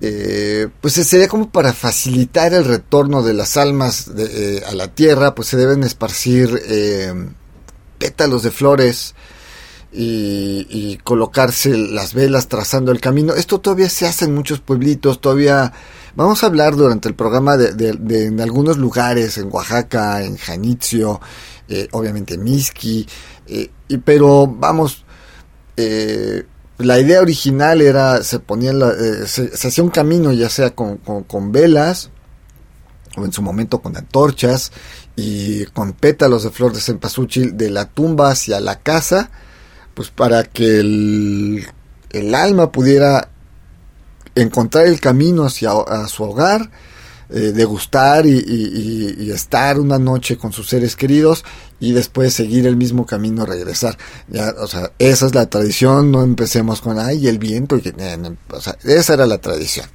Eh, 0.00 0.68
pues 0.80 0.94
sería 0.94 1.28
como 1.28 1.50
para 1.50 1.72
facilitar 1.72 2.52
el 2.54 2.64
retorno 2.64 3.22
de 3.22 3.34
las 3.34 3.56
almas 3.56 4.14
de, 4.14 4.58
eh, 4.58 4.62
a 4.66 4.74
la 4.74 4.88
tierra, 4.88 5.34
pues 5.34 5.48
se 5.48 5.56
deben 5.56 5.82
esparcir 5.84 6.60
eh, 6.66 7.12
pétalos 7.98 8.42
de 8.42 8.50
flores 8.50 9.14
y, 9.92 10.98
colocarse 11.04 11.76
las 11.76 12.14
velas 12.14 12.48
trazando 12.48 12.92
el 12.92 13.00
camino. 13.00 13.34
Esto 13.34 13.60
todavía 13.60 13.88
se 13.88 14.06
hace 14.06 14.26
en 14.26 14.34
muchos 14.34 14.60
pueblitos, 14.60 15.20
todavía 15.20 15.72
vamos 16.16 16.42
a 16.42 16.46
hablar 16.46 16.76
durante 16.76 17.08
el 17.08 17.14
programa 17.14 17.56
de, 17.56 17.72
de, 17.72 18.26
en 18.26 18.40
algunos 18.40 18.76
lugares, 18.76 19.38
en 19.38 19.48
Oaxaca, 19.50 20.22
en 20.22 20.36
Janitzio, 20.36 21.20
eh, 21.68 21.88
obviamente 21.92 22.34
en 22.34 22.44
Miski, 22.44 23.06
eh, 23.46 23.70
pero 24.04 24.46
vamos, 24.46 25.04
eh, 25.76 26.44
la 26.78 26.98
idea 27.00 27.20
original 27.20 27.80
era, 27.80 28.22
se 28.22 28.38
ponía, 28.38 28.72
la, 28.72 28.90
eh, 28.90 29.26
se, 29.26 29.50
hacía 29.54 29.82
un 29.82 29.90
camino 29.90 30.32
ya 30.32 30.48
sea 30.48 30.70
con, 30.74 30.98
con, 30.98 31.24
con, 31.24 31.52
velas, 31.52 32.10
o 33.16 33.24
en 33.24 33.32
su 33.32 33.42
momento 33.42 33.80
con 33.80 33.96
antorchas, 33.96 34.72
y 35.16 35.64
con 35.66 35.94
pétalos 35.94 36.42
de 36.42 36.50
flor 36.50 36.72
de 36.72 36.80
cempasúchil 36.80 37.56
de 37.56 37.70
la 37.70 37.86
tumba 37.86 38.30
hacia 38.30 38.60
la 38.60 38.80
casa, 38.80 39.30
pues 39.94 40.10
para 40.10 40.44
que 40.44 40.80
el, 40.80 41.66
el 42.10 42.34
alma 42.34 42.70
pudiera 42.70 43.30
encontrar 44.34 44.86
el 44.86 45.00
camino 45.00 45.44
hacia 45.44 45.70
a 45.70 46.06
su 46.08 46.24
hogar, 46.24 46.70
eh, 47.30 47.52
degustar 47.52 48.26
y, 48.26 48.38
y, 48.38 49.16
y, 49.18 49.30
estar 49.30 49.80
una 49.80 49.98
noche 49.98 50.36
con 50.36 50.52
sus 50.52 50.68
seres 50.68 50.94
queridos 50.94 51.44
y 51.80 51.92
después 51.92 52.34
seguir 52.34 52.66
el 52.66 52.76
mismo 52.76 53.04
camino, 53.04 53.44
regresar. 53.44 53.98
Ya, 54.28 54.54
o 54.58 54.66
sea, 54.66 54.92
esa 54.98 55.26
es 55.26 55.34
la 55.34 55.46
tradición, 55.46 56.12
no 56.12 56.22
empecemos 56.22 56.80
con, 56.80 56.98
ay, 56.98 57.26
el 57.26 57.38
viento, 57.38 57.76
y 57.76 57.82
eh, 57.98 58.36
o 58.50 58.60
sea, 58.60 58.76
esa 58.84 59.14
era 59.14 59.26
la 59.26 59.38
tradición. 59.38 59.86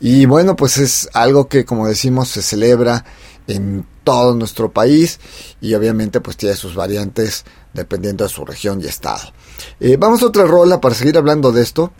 Y 0.00 0.26
bueno, 0.26 0.56
pues 0.56 0.78
es 0.78 1.08
algo 1.12 1.48
que, 1.48 1.64
como 1.64 1.86
decimos, 1.86 2.28
se 2.28 2.42
celebra 2.42 3.04
en 3.46 3.86
todo 4.04 4.34
nuestro 4.34 4.72
país 4.72 5.20
y 5.60 5.74
obviamente 5.74 6.20
pues 6.20 6.36
tiene 6.36 6.56
sus 6.56 6.74
variantes 6.74 7.44
dependiendo 7.72 8.24
de 8.24 8.30
su 8.30 8.44
región 8.44 8.80
y 8.80 8.86
estado. 8.86 9.32
Eh, 9.78 9.96
vamos 9.98 10.22
a 10.22 10.26
otra 10.26 10.44
rola 10.44 10.80
para 10.80 10.94
seguir 10.94 11.16
hablando 11.18 11.52
de 11.52 11.62
esto. 11.62 11.92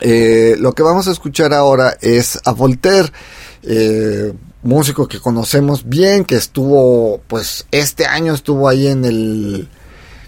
Eh, 0.00 0.56
lo 0.58 0.72
que 0.72 0.82
vamos 0.82 1.06
a 1.06 1.12
escuchar 1.12 1.54
ahora 1.54 1.96
es 2.00 2.40
a 2.44 2.52
Voltaire, 2.52 3.12
eh, 3.66 4.32
músico 4.62 5.08
que 5.08 5.20
conocemos 5.20 5.88
bien, 5.88 6.24
que 6.24 6.36
estuvo, 6.36 7.20
pues 7.26 7.66
este 7.70 8.06
año 8.06 8.34
estuvo 8.34 8.68
ahí 8.68 8.86
en 8.86 9.04
el 9.04 9.68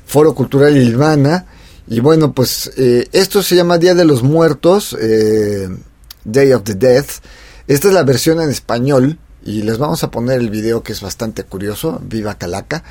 Foro 0.04 0.34
Cultural 0.34 0.76
Ilvana. 0.76 1.46
Y 1.88 2.00
bueno, 2.00 2.32
pues 2.32 2.72
eh, 2.76 3.08
esto 3.12 3.42
se 3.42 3.56
llama 3.56 3.78
Día 3.78 3.94
de 3.94 4.04
los 4.04 4.22
Muertos, 4.22 4.96
eh, 5.00 5.68
Day 6.24 6.52
of 6.52 6.64
the 6.64 6.74
Dead. 6.74 7.04
Esta 7.68 7.88
es 7.88 7.94
la 7.94 8.02
versión 8.02 8.40
en 8.40 8.50
español 8.50 9.18
y 9.44 9.62
les 9.62 9.78
vamos 9.78 10.02
a 10.02 10.10
poner 10.10 10.40
el 10.40 10.50
video 10.50 10.82
que 10.82 10.92
es 10.92 11.00
bastante 11.00 11.44
curioso, 11.44 12.00
Viva 12.02 12.34
Calaca. 12.34 12.82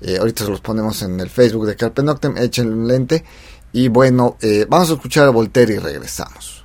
Eh, 0.00 0.16
ahorita 0.18 0.44
los 0.44 0.60
ponemos 0.60 1.02
en 1.02 1.20
el 1.20 1.28
Facebook 1.28 1.66
de 1.66 1.76
Carpe 1.76 2.02
Noctem, 2.02 2.36
échenle 2.38 2.72
un 2.72 2.88
lente. 2.88 3.24
Y 3.72 3.88
bueno, 3.88 4.36
eh, 4.40 4.66
vamos 4.68 4.90
a 4.90 4.94
escuchar 4.94 5.26
a 5.26 5.30
Voltaire 5.30 5.74
y 5.74 5.78
regresamos. 5.78 6.57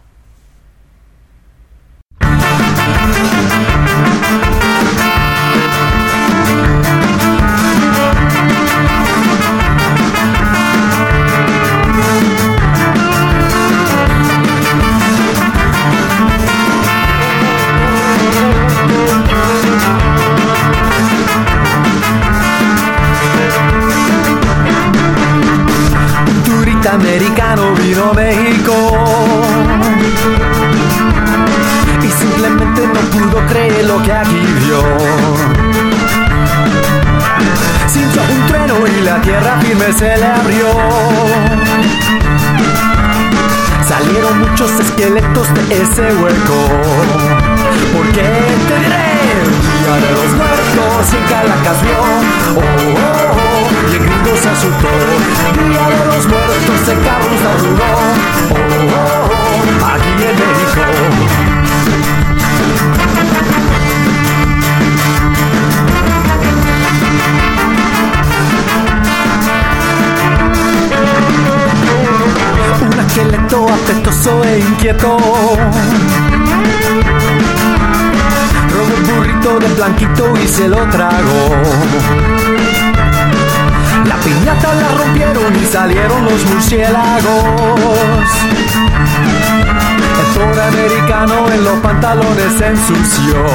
Americano 26.94 27.74
vino 27.74 28.14
México 28.14 29.53
pudo 33.14 33.46
creer 33.46 33.86
lo 33.86 34.02
que 34.02 34.12
aquí 34.12 34.42
vio. 34.66 34.82
Sintió 37.88 38.22
un 38.24 38.48
trueno 38.48 38.76
y 38.88 39.02
la 39.02 39.22
tierra 39.22 39.60
firme 39.62 39.94
se 39.94 40.18
le 40.18 40.26
abrió. 40.26 40.68
Salieron 43.88 44.40
muchos 44.40 44.72
esqueletos 44.80 45.54
de 45.54 45.62
ese 45.82 46.02
hueco. 46.02 46.60
Porque 47.94 48.24
te 48.68 48.76
diré, 48.80 49.08
Día 49.80 49.96
de 50.04 50.12
los 50.18 50.32
Muertos 50.34 51.14
en 51.14 51.24
Calacas 51.30 51.82
vio. 51.84 52.00
Oh, 52.56 52.62
oh, 52.62 53.02
oh, 53.34 53.92
y 53.92 53.96
el 53.96 54.04
gringo 54.06 54.34
se 54.42 54.50
asustó. 54.50 54.92
Día 55.70 55.86
de 55.90 56.06
los 56.06 56.26
Muertos 56.28 56.90
en 56.90 57.00
Carlos 57.04 57.40
Maduro. 57.44 57.90
Oh, 58.50 58.56
oh, 58.56 59.32
oh, 59.82 59.94
aquí 59.94 60.24
en 60.24 60.36
México. 60.36 61.53
Un 73.16 73.20
esqueleto 73.20 73.68
apetoso 73.68 74.44
e 74.44 74.60
inquieto. 74.60 75.18
Robó 78.72 78.94
un 78.98 79.04
burrito 79.04 79.60
de 79.60 79.68
blanquito 79.76 80.34
y 80.44 80.48
se 80.48 80.68
lo 80.68 80.78
tragó. 80.90 81.50
La 84.06 84.16
piñata 84.16 84.74
la 84.74 84.88
rompieron 84.98 85.56
y 85.56 85.66
salieron 85.68 86.26
los 86.26 86.44
murciélagos. 86.46 88.30
El 90.20 90.26
pobre 90.40 90.62
americano 90.64 91.52
en 91.54 91.64
los 91.64 91.80
pantalones 91.82 92.54
se 92.58 92.68
ensució. 92.68 93.46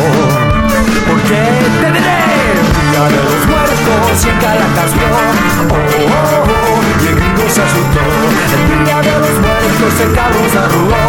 Porque 1.08 1.38
te 1.80 1.92
diré, 1.92 2.37
De 2.98 3.04
los 3.14 3.46
muertos 3.46 4.24
y 4.24 4.28
en 4.28 4.38
Caracas. 4.38 4.90
Oh, 4.90 5.72
oh, 5.72 6.10
oh, 6.10 6.82
y 7.00 7.06
el 7.06 7.14
gringo 7.14 7.48
se 7.48 7.62
asustó. 7.62 8.00
El 8.54 8.84
día 8.84 8.98
de 9.00 9.12
los 9.20 9.38
muertos 9.38 10.00
el 10.00 10.12
cabrón 10.12 10.50
se 10.50 10.58
arrugó. 10.58 11.02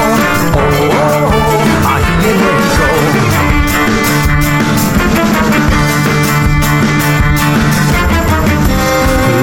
Oh, 0.53 0.59
oh, 0.59 0.93
oh, 1.25 1.89
aquí 1.89 2.27
en 2.29 2.37
México. 2.45 2.85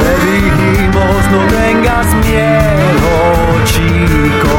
Le 0.02 0.12
dijimos 0.30 1.20
no 1.32 1.40
tengas 1.48 2.08
miedo, 2.14 3.10
chico. 3.64 4.56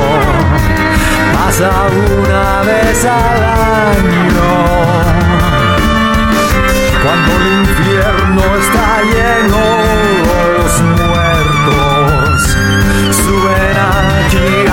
Pasa 1.33 1.71
una 2.19 2.47
vez 2.63 2.99
al 3.05 3.43
año. 3.45 5.36
Cuando 7.03 7.31
el 7.37 7.45
infierno 7.59 8.41
está 8.55 9.01
lleno, 9.03 9.61
los 10.57 10.81
muertos 10.81 12.41
suben 13.15 13.77
aquí 13.77 14.66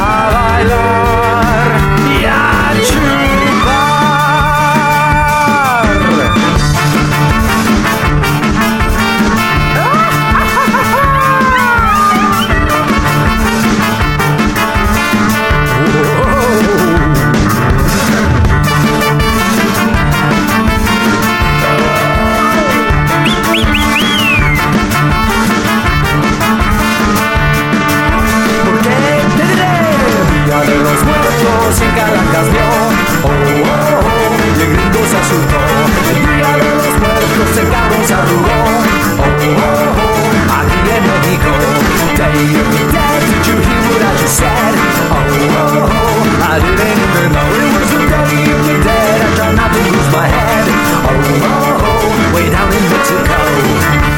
to 49.75 49.81
lose 49.91 50.13
my 50.13 50.29
head. 50.29 50.65
Oh, 50.97 51.51
oh, 51.51 51.87
oh 51.89 52.35
way 52.35 52.49
down 52.51 52.71
in 52.73 52.85
Mexico. 52.91 54.14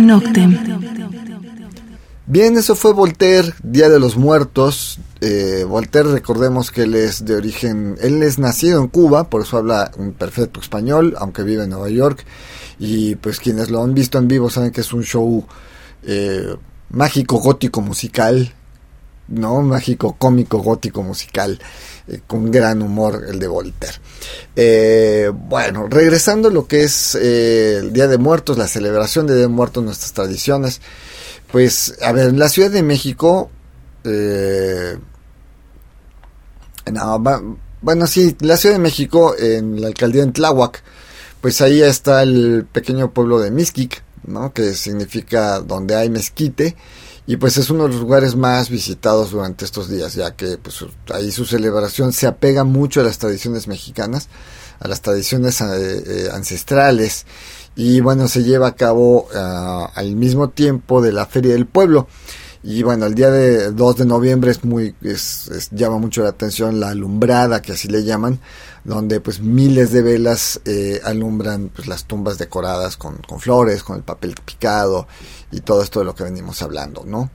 Noctem. 0.00 0.58
Bien, 2.26 2.56
eso 2.56 2.76
fue 2.76 2.92
Voltaire, 2.92 3.52
Día 3.62 3.88
de 3.88 3.98
los 3.98 4.16
Muertos. 4.16 5.00
Eh, 5.20 5.64
Voltaire, 5.68 6.10
recordemos 6.10 6.70
que 6.70 6.84
él 6.84 6.94
es 6.94 7.24
de 7.24 7.34
origen, 7.34 7.96
él 8.00 8.22
es 8.22 8.38
nacido 8.38 8.80
en 8.80 8.88
Cuba, 8.88 9.24
por 9.24 9.42
eso 9.42 9.58
habla 9.58 9.90
un 9.98 10.12
perfecto 10.12 10.60
español, 10.60 11.16
aunque 11.18 11.42
vive 11.42 11.64
en 11.64 11.70
Nueva 11.70 11.88
York. 11.88 12.24
Y 12.78 13.16
pues 13.16 13.40
quienes 13.40 13.70
lo 13.70 13.82
han 13.82 13.94
visto 13.94 14.18
en 14.18 14.28
vivo 14.28 14.48
saben 14.48 14.70
que 14.70 14.80
es 14.80 14.92
un 14.92 15.02
show 15.02 15.44
eh, 16.04 16.54
mágico, 16.90 17.38
gótico, 17.38 17.80
musical, 17.80 18.54
¿no? 19.30 19.62
Mágico, 19.62 20.16
cómico, 20.18 20.58
gótico, 20.58 21.02
musical, 21.02 21.58
eh, 22.08 22.20
con 22.26 22.50
gran 22.50 22.82
humor 22.82 23.24
el 23.28 23.38
de 23.38 23.48
Voltaire. 23.48 23.96
Eh, 24.54 25.30
bueno, 25.32 25.86
regresando 25.88 26.48
a 26.48 26.52
lo 26.52 26.66
que 26.66 26.82
es 26.82 27.14
eh, 27.14 27.78
el 27.78 27.92
Día 27.92 28.08
de 28.08 28.18
Muertos, 28.18 28.58
la 28.58 28.68
celebración 28.68 29.26
de 29.26 29.34
Día 29.34 29.42
de 29.42 29.48
Muertos, 29.48 29.82
nuestras 29.82 30.12
tradiciones, 30.12 30.80
pues, 31.50 31.96
a 32.02 32.12
ver, 32.12 32.28
en 32.28 32.38
la 32.38 32.48
Ciudad 32.48 32.70
de 32.70 32.82
México, 32.82 33.50
bueno, 37.82 38.06
sí, 38.06 38.36
la 38.40 38.56
Ciudad 38.56 38.74
de 38.74 38.80
México, 38.80 39.34
en 39.38 39.80
la 39.80 39.88
alcaldía 39.88 40.24
de 40.24 40.32
Tláhuac, 40.32 40.82
pues 41.40 41.60
ahí 41.60 41.80
está 41.82 42.22
el 42.22 42.66
pequeño 42.70 43.12
pueblo 43.12 43.40
de 43.40 43.50
Mixquic, 43.50 44.02
¿no? 44.26 44.52
Que 44.52 44.74
significa 44.74 45.60
donde 45.60 45.96
hay 45.96 46.10
mezquite, 46.10 46.76
y 47.26 47.36
pues 47.36 47.56
es 47.58 47.70
uno 47.70 47.84
de 47.84 47.90
los 47.90 48.00
lugares 48.00 48.34
más 48.34 48.70
visitados 48.70 49.30
durante 49.30 49.64
estos 49.64 49.88
días, 49.88 50.14
ya 50.14 50.34
que 50.34 50.58
pues 50.58 50.84
ahí 51.12 51.30
su 51.30 51.44
celebración 51.44 52.12
se 52.12 52.26
apega 52.26 52.64
mucho 52.64 53.00
a 53.00 53.04
las 53.04 53.18
tradiciones 53.18 53.68
mexicanas, 53.68 54.28
a 54.80 54.88
las 54.88 55.02
tradiciones 55.02 55.60
eh, 55.60 55.66
eh, 55.66 56.28
ancestrales 56.32 57.26
y 57.76 58.00
bueno, 58.00 58.28
se 58.28 58.42
lleva 58.42 58.68
a 58.68 58.74
cabo 58.74 59.28
ah, 59.34 59.90
al 59.94 60.16
mismo 60.16 60.50
tiempo 60.50 61.00
de 61.00 61.12
la 61.12 61.26
Feria 61.26 61.52
del 61.52 61.66
Pueblo. 61.66 62.08
Y 62.62 62.82
bueno, 62.82 63.06
el 63.06 63.14
día 63.14 63.30
de 63.30 63.72
2 63.72 63.96
de 63.96 64.04
noviembre 64.04 64.50
es 64.50 64.64
muy, 64.64 64.94
es, 65.00 65.70
llama 65.70 65.96
mucho 65.96 66.22
la 66.22 66.28
atención 66.28 66.78
la 66.78 66.90
alumbrada, 66.90 67.62
que 67.62 67.72
así 67.72 67.88
le 67.88 68.04
llaman, 68.04 68.38
donde 68.84 69.20
pues 69.20 69.40
miles 69.40 69.92
de 69.92 70.02
velas 70.02 70.60
eh, 70.66 71.00
alumbran 71.02 71.70
pues, 71.74 71.88
las 71.88 72.04
tumbas 72.04 72.36
decoradas 72.36 72.98
con, 72.98 73.16
con, 73.26 73.40
flores, 73.40 73.82
con 73.82 73.96
el 73.96 74.02
papel 74.02 74.34
picado 74.44 75.06
y 75.50 75.60
todo 75.60 75.82
esto 75.82 76.00
de 76.00 76.06
lo 76.06 76.14
que 76.14 76.24
venimos 76.24 76.62
hablando, 76.62 77.04
¿no? 77.04 77.30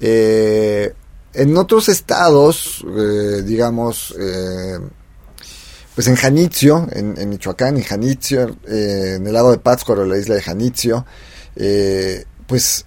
Eh, 0.00 0.92
en 1.34 1.56
otros 1.56 1.88
estados, 1.88 2.84
eh, 2.86 3.42
digamos, 3.42 4.14
pues 5.94 6.06
en 6.06 6.16
Janitzio, 6.16 6.86
en, 6.92 7.28
Michoacán, 7.28 7.76
en 7.76 7.82
Janitzio, 7.82 8.56
en 8.66 9.26
el 9.26 9.32
lago 9.32 9.50
de 9.50 9.58
Pátzcuaro, 9.58 10.04
la 10.04 10.18
isla 10.18 10.34
de 10.34 10.42
Janitzio, 10.42 11.06
pues 12.46 12.86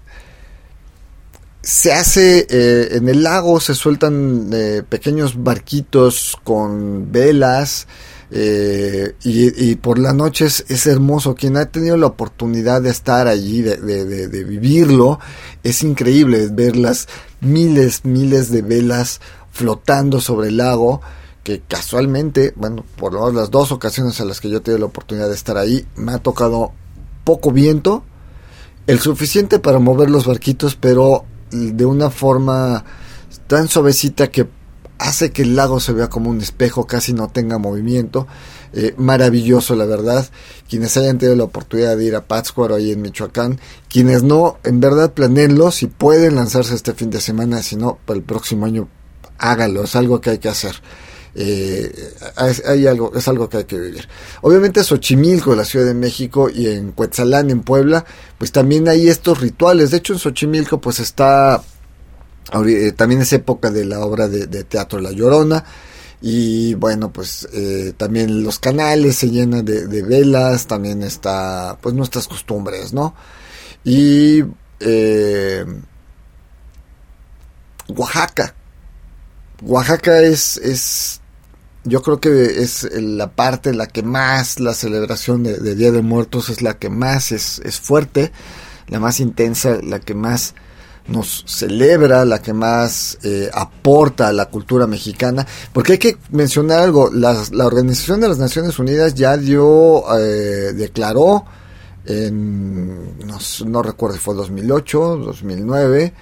se 1.66 1.92
hace 1.92 2.46
eh, 2.48 2.96
en 2.96 3.08
el 3.08 3.24
lago, 3.24 3.58
se 3.58 3.74
sueltan 3.74 4.50
eh, 4.52 4.84
pequeños 4.88 5.42
barquitos 5.42 6.38
con 6.44 7.10
velas 7.10 7.88
eh, 8.30 9.14
y, 9.22 9.76
por 9.76 9.98
la 9.98 10.12
noche 10.12 10.46
es, 10.46 10.86
hermoso. 10.86 11.34
Quien 11.34 11.56
ha 11.56 11.66
tenido 11.66 11.96
la 11.96 12.06
oportunidad 12.06 12.82
de 12.82 12.90
estar 12.90 13.28
allí, 13.28 13.62
de, 13.62 13.76
de, 13.76 14.44
vivirlo, 14.44 15.20
es 15.62 15.82
increíble 15.82 16.48
ver 16.50 16.76
las 16.76 17.08
miles, 17.40 18.04
miles 18.04 18.50
de 18.50 18.62
velas 18.62 19.20
flotando 19.52 20.20
sobre 20.20 20.48
el 20.48 20.58
lago 20.58 21.00
que 21.42 21.60
casualmente, 21.60 22.52
bueno, 22.56 22.84
por 22.96 23.12
lo 23.12 23.20
menos 23.20 23.34
las 23.34 23.50
dos 23.52 23.70
ocasiones 23.70 24.20
a 24.20 24.24
las 24.24 24.40
que 24.40 24.50
yo 24.50 24.58
he 24.58 24.60
tenido 24.60 24.80
la 24.80 24.86
oportunidad 24.86 25.28
de 25.28 25.36
estar 25.36 25.56
ahí, 25.56 25.86
me 25.94 26.10
ha 26.12 26.18
tocado 26.18 26.72
poco 27.22 27.52
viento, 27.52 28.02
el 28.88 28.98
suficiente 28.98 29.60
para 29.60 29.78
mover 29.78 30.10
los 30.10 30.26
barquitos, 30.26 30.74
pero 30.74 31.24
de 31.52 31.84
una 31.84 32.10
forma 32.10 32.84
tan 33.46 33.68
suavecita 33.68 34.28
que 34.28 34.48
hace 34.98 35.30
que 35.30 35.42
el 35.42 35.56
lago 35.56 35.80
se 35.80 35.92
vea 35.92 36.08
como 36.08 36.30
un 36.30 36.40
espejo, 36.40 36.86
casi 36.86 37.12
no 37.12 37.28
tenga 37.28 37.58
movimiento. 37.58 38.26
Eh, 38.72 38.94
maravilloso, 38.96 39.74
la 39.74 39.86
verdad. 39.86 40.28
Quienes 40.68 40.96
hayan 40.96 41.18
tenido 41.18 41.36
la 41.36 41.44
oportunidad 41.44 41.96
de 41.96 42.04
ir 42.04 42.16
a 42.16 42.26
Pátzcuaro 42.26 42.74
ahí 42.74 42.92
en 42.92 43.02
Michoacán, 43.02 43.60
quienes 43.88 44.22
no, 44.22 44.58
en 44.64 44.80
verdad 44.80 45.12
planeenlo, 45.12 45.70
si 45.70 45.86
pueden 45.86 46.34
lanzarse 46.34 46.74
este 46.74 46.92
fin 46.92 47.10
de 47.10 47.20
semana, 47.20 47.62
si 47.62 47.76
no, 47.76 47.98
para 48.04 48.18
el 48.18 48.24
próximo 48.24 48.66
año 48.66 48.88
hágalo, 49.38 49.84
es 49.84 49.96
algo 49.96 50.20
que 50.20 50.30
hay 50.30 50.38
que 50.38 50.48
hacer. 50.48 50.76
Eh, 51.38 52.14
hay 52.64 52.86
algo, 52.86 53.12
es 53.14 53.28
algo 53.28 53.48
que 53.48 53.58
hay 53.58 53.64
que 53.64 53.78
vivir. 53.78 54.08
Obviamente 54.40 54.82
Xochimilco, 54.82 55.54
la 55.54 55.64
Ciudad 55.64 55.84
de 55.84 55.94
México, 55.94 56.48
y 56.48 56.66
en 56.68 56.92
Cuetzalán, 56.92 57.50
en 57.50 57.60
Puebla, 57.60 58.04
pues 58.38 58.52
también 58.52 58.88
hay 58.88 59.08
estos 59.08 59.40
rituales. 59.40 59.90
De 59.90 59.98
hecho, 59.98 60.14
en 60.14 60.18
Xochimilco, 60.18 60.80
pues 60.80 60.98
está, 60.98 61.62
también 62.96 63.22
es 63.22 63.32
época 63.32 63.70
de 63.70 63.84
la 63.84 64.00
obra 64.00 64.28
de, 64.28 64.64
teatro 64.64 65.00
La 65.00 65.12
Llorona. 65.12 65.64
Y 66.20 66.74
bueno, 66.74 67.12
pues 67.12 67.46
eh, 67.52 67.92
también 67.96 68.42
los 68.42 68.58
canales 68.58 69.16
se 69.16 69.30
llenan 69.30 69.64
de, 69.64 69.86
de, 69.86 70.02
velas, 70.02 70.66
también 70.66 71.02
está, 71.02 71.78
pues 71.80 71.94
nuestras 71.94 72.26
costumbres, 72.26 72.92
¿no? 72.92 73.14
Y 73.84 74.42
Oaxaca. 77.88 78.54
Oaxaca 79.62 80.20
es, 80.20 80.56
es 80.58 81.20
yo 81.84 82.02
creo 82.02 82.20
que 82.20 82.62
es 82.62 82.88
la 82.92 83.30
parte 83.30 83.72
la 83.72 83.86
que 83.86 84.02
más 84.02 84.58
la 84.60 84.74
celebración 84.74 85.44
de, 85.44 85.74
Día 85.74 85.92
de 85.92 86.02
Muertos 86.02 86.48
es 86.48 86.62
la 86.62 86.78
que 86.78 86.90
más 86.90 87.32
es, 87.32 87.60
es, 87.64 87.80
fuerte, 87.80 88.32
la 88.88 88.98
más 88.98 89.20
intensa, 89.20 89.78
la 89.82 90.00
que 90.00 90.14
más 90.14 90.54
nos 91.08 91.44
celebra, 91.46 92.24
la 92.24 92.42
que 92.42 92.52
más 92.52 93.18
eh, 93.22 93.48
aporta 93.52 94.28
a 94.28 94.32
la 94.32 94.46
cultura 94.46 94.86
mexicana, 94.86 95.46
porque 95.72 95.92
hay 95.92 95.98
que 95.98 96.16
mencionar 96.30 96.80
algo, 96.80 97.10
la, 97.12 97.36
la 97.52 97.66
Organización 97.66 98.20
de 98.20 98.28
las 98.28 98.38
Naciones 98.38 98.78
Unidas 98.78 99.14
ya 99.14 99.36
dio, 99.36 100.04
eh, 100.18 100.72
declaró, 100.72 101.44
en, 102.06 103.18
no, 103.26 103.38
no, 103.66 103.82
recuerdo 103.82 104.16
si 104.16 104.22
fue 104.22 104.34
2008, 104.34 105.16
2009, 105.18 106.12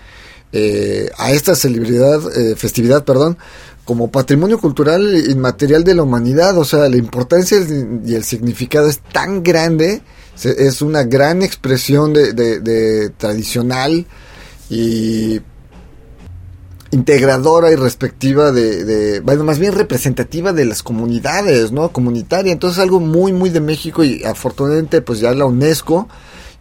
eh, 0.53 1.11
a 1.19 1.33
esta 1.33 1.55
celebridad, 1.55 2.21
eh, 2.37 2.55
festividad, 2.57 3.05
perdón, 3.05 3.37
como 3.85 4.11
patrimonio 4.11 4.59
cultural 4.59 5.29
inmaterial 5.29 5.85
de 5.85 5.95
la 5.95 6.05
humanidad. 6.05 6.57
O 6.59 6.65
sea, 6.65 6.89
la 6.89 6.97
importancia 6.97 7.59
y 7.59 8.15
el 8.15 8.25
significado 8.25 8.89
es 8.89 9.01
tan 9.01 9.43
grande, 9.43 10.03
es 10.43 10.81
una 10.81 11.05
gran 11.05 11.43
expresión 11.43 12.13
de, 12.13 13.13
tradicional 13.19 14.07
y 14.75 15.41
integradora 16.91 17.71
y 17.73 17.77
respectiva 17.77 18.53
de, 18.53 19.21
bueno, 19.21 19.45
más 19.45 19.59
bien 19.59 19.73
representativa 19.73 20.53
de 20.53 20.65
las 20.65 20.83
comunidades, 20.83 21.73
¿no? 21.73 21.91
Comunitaria. 21.91 22.53
Entonces 22.53 22.79
algo 22.79 23.01
muy, 23.01 23.33
muy 23.33 23.51
de 23.51 23.61
México 23.61 24.05
y 24.05 24.25
afortunadamente 24.25 25.03
pues 25.03 25.21
ya 25.21 25.35
la 25.35 25.45
UNESCO 25.47 26.09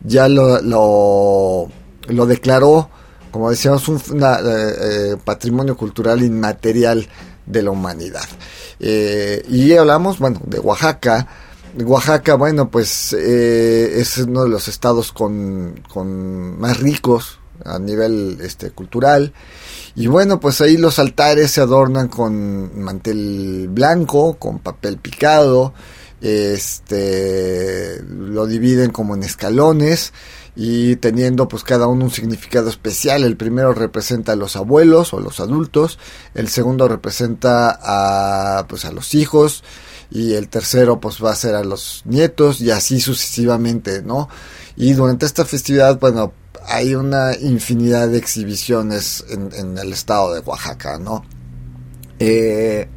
ya 0.03 0.27
lo, 0.27 1.69
lo, 2.07 2.25
declaró 2.25 2.89
como 3.31 3.49
decíamos, 3.49 3.87
un 3.87 3.97
eh, 3.97 4.21
eh, 4.21 5.15
patrimonio 5.23 5.75
cultural 5.75 6.21
inmaterial 6.21 7.07
de 7.47 7.63
la 7.63 7.71
humanidad. 7.71 8.25
Eh, 8.79 9.43
y 9.49 9.73
hablamos, 9.73 10.19
bueno, 10.19 10.39
de 10.45 10.59
Oaxaca. 10.59 11.27
Oaxaca, 11.83 12.35
bueno, 12.35 12.69
pues 12.69 13.11
es 13.13 14.17
uno 14.19 14.43
de 14.43 14.49
los 14.49 14.67
estados 14.67 15.11
con, 15.11 15.81
con, 15.91 16.59
más 16.59 16.79
ricos 16.79 17.39
a 17.65 17.79
nivel 17.79 18.37
este, 18.41 18.71
cultural. 18.71 19.33
Y 19.95 20.07
bueno, 20.07 20.39
pues 20.39 20.61
ahí 20.61 20.77
los 20.77 20.99
altares 20.99 21.51
se 21.51 21.61
adornan 21.61 22.07
con 22.07 22.79
mantel 22.81 23.67
blanco, 23.69 24.35
con 24.35 24.59
papel 24.59 24.97
picado, 24.97 25.73
este, 26.21 28.01
lo 28.07 28.47
dividen 28.47 28.91
como 28.91 29.13
en 29.15 29.23
escalones 29.23 30.13
y 30.55 30.95
teniendo 30.97 31.47
pues 31.47 31.63
cada 31.63 31.87
uno 31.87 32.05
un 32.05 32.11
significado 32.11 32.69
especial. 32.69 33.23
El 33.23 33.37
primero 33.37 33.73
representa 33.73 34.31
a 34.31 34.35
los 34.35 34.55
abuelos 34.55 35.13
o 35.13 35.19
los 35.19 35.39
adultos, 35.39 35.99
el 36.33 36.47
segundo 36.47 36.87
representa 36.87 37.77
a 37.81 38.67
pues 38.67 38.85
a 38.85 38.91
los 38.91 39.13
hijos 39.15 39.63
y 40.09 40.33
el 40.33 40.47
tercero 40.47 40.99
pues 40.99 41.23
va 41.23 41.31
a 41.31 41.35
ser 41.35 41.55
a 41.55 41.63
los 41.63 42.03
nietos 42.05 42.61
y 42.61 42.71
así 42.71 43.01
sucesivamente, 43.01 44.01
¿no? 44.01 44.29
Y 44.75 44.93
durante 44.93 45.25
esta 45.25 45.45
festividad, 45.45 45.99
bueno, 45.99 46.33
hay 46.65 46.95
una 46.95 47.35
infinidad 47.35 48.07
de 48.09 48.17
exhibiciones 48.17 49.23
en, 49.29 49.77
el 49.77 49.93
estado 49.93 50.33
de 50.33 50.39
Oaxaca, 50.39 50.97
¿no? 50.97 51.23
Eh, 52.19 52.87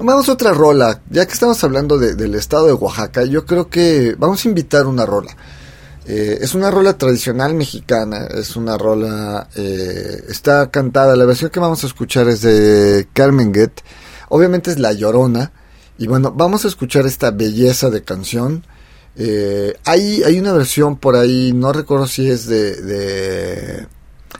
vamos 0.00 0.28
a 0.28 0.32
otra 0.32 0.52
rola, 0.52 1.02
ya 1.10 1.26
que 1.26 1.32
estamos 1.32 1.62
hablando 1.64 1.98
del 1.98 2.34
estado 2.34 2.66
de 2.66 2.72
Oaxaca, 2.72 3.24
yo 3.24 3.44
creo 3.44 3.68
que 3.68 4.14
vamos 4.18 4.44
a 4.44 4.48
invitar 4.48 4.86
una 4.86 5.06
rola. 5.06 5.36
Eh, 6.04 6.38
es 6.40 6.54
una 6.54 6.70
rola 6.70 6.98
tradicional 6.98 7.54
mexicana, 7.54 8.26
es 8.34 8.56
una 8.56 8.76
rola, 8.76 9.48
eh, 9.54 10.24
está 10.28 10.70
cantada, 10.70 11.14
la 11.14 11.24
versión 11.24 11.50
que 11.50 11.60
vamos 11.60 11.84
a 11.84 11.86
escuchar 11.86 12.28
es 12.28 12.42
de 12.42 13.08
Carmen 13.12 13.54
Get, 13.54 13.82
obviamente 14.28 14.72
es 14.72 14.80
La 14.80 14.92
Llorona, 14.92 15.52
y 15.98 16.08
bueno, 16.08 16.32
vamos 16.32 16.64
a 16.64 16.68
escuchar 16.68 17.06
esta 17.06 17.30
belleza 17.30 17.90
de 17.90 18.02
canción, 18.02 18.66
Eh, 19.16 19.74
hay, 19.84 20.22
hay 20.22 20.38
una 20.38 20.52
versión 20.52 20.96
por 20.96 21.16
ahí, 21.16 21.52
no 21.52 21.72
recuerdo 21.72 22.06
si 22.06 22.28
es 22.28 22.46
de. 22.46 23.86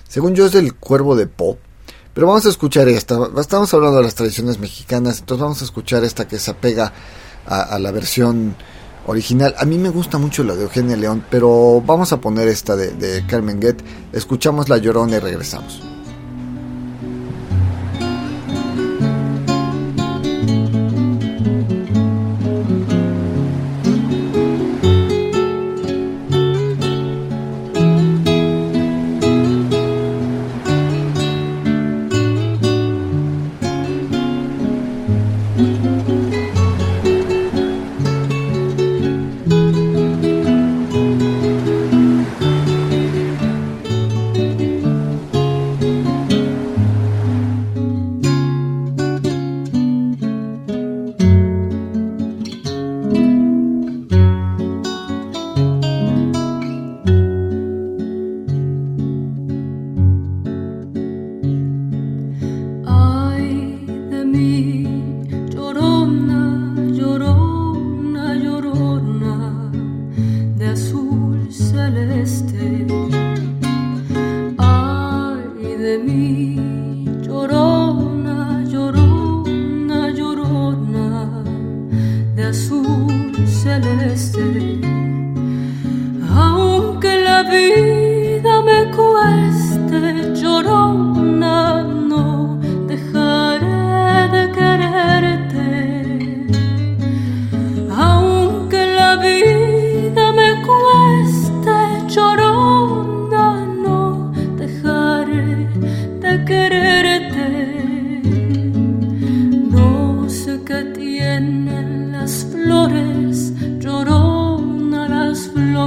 Según 0.09 0.35
yo 0.35 0.47
es 0.47 0.53
del 0.53 0.75
Cuervo 0.75 1.17
de 1.17 1.27
Pop. 1.27 1.59
Pero 2.15 2.27
vamos 2.27 2.45
a 2.45 2.51
escuchar 2.51 2.89
esta. 2.89 3.19
Estamos 3.39 3.73
hablando 3.73 3.99
de 3.99 4.05
las 4.05 4.15
tradiciones 4.15 4.59
mexicanas, 4.59 5.21
entonces 5.21 5.43
vamos 5.43 5.63
a 5.63 5.65
escuchar 5.65 6.05
esta 6.05 6.29
que 6.29 6.39
se 6.39 6.51
apega 6.51 6.93
a, 7.47 7.63
a 7.63 7.79
la 7.79 7.91
versión 7.91 8.55
original. 9.07 9.55
A 9.59 9.65
mí 9.65 9.79
me 9.79 9.89
gusta 9.89 10.19
mucho 10.19 10.45
la 10.45 10.55
de 10.55 10.65
Eugenia 10.65 10.97
León, 10.97 11.25
pero 11.31 11.83
vamos 11.85 12.13
a 12.13 12.21
poner 12.21 12.49
esta 12.49 12.77
de, 12.77 12.91
de 12.91 13.27
Carmen 13.27 13.61
Guet. 13.61 13.83
Escuchamos 14.13 14.69
La 14.69 14.77
Llorona 14.77 15.17
y 15.17 15.21
regresamos. 15.21 15.92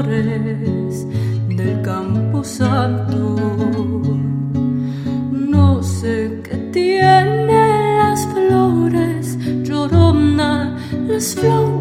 Del 0.04 1.82
campo 1.82 2.44
santo. 2.44 3.36
No 5.32 5.82
sé 5.82 6.42
qué 6.44 6.58
tienen 6.74 7.98
las 7.98 8.28
flores, 8.28 9.38
llorona 9.64 10.76
las 11.08 11.36
flores 11.36 11.75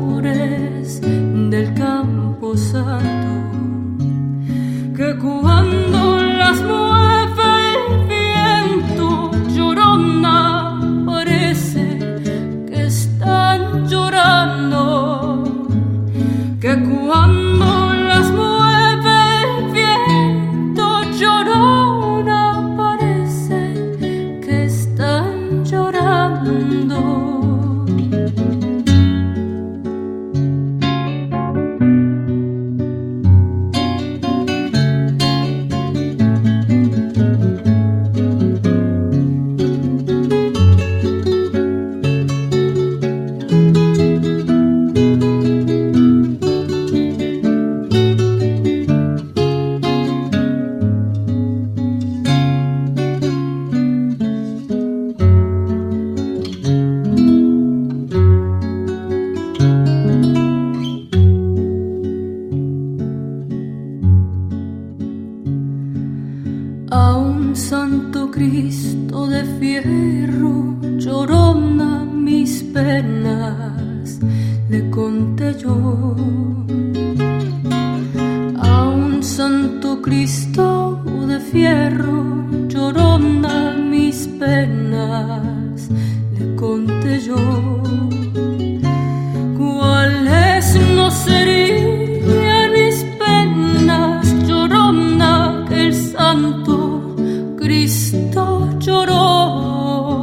el 96.54 96.60
santo 96.60 97.16
Cristo 97.56 98.68
lloró? 98.78 100.20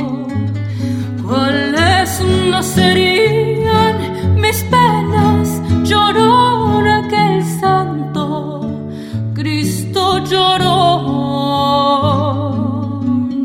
¿Cuáles 1.23 2.21
no 2.49 2.61
serían 2.63 3.95
mis 4.39 4.63
penas, 4.63 5.61
llorona, 5.83 7.07
que 7.09 7.37
el 7.37 7.43
santo 7.59 8.61
Cristo 9.33 10.23
lloró? 10.25 11.01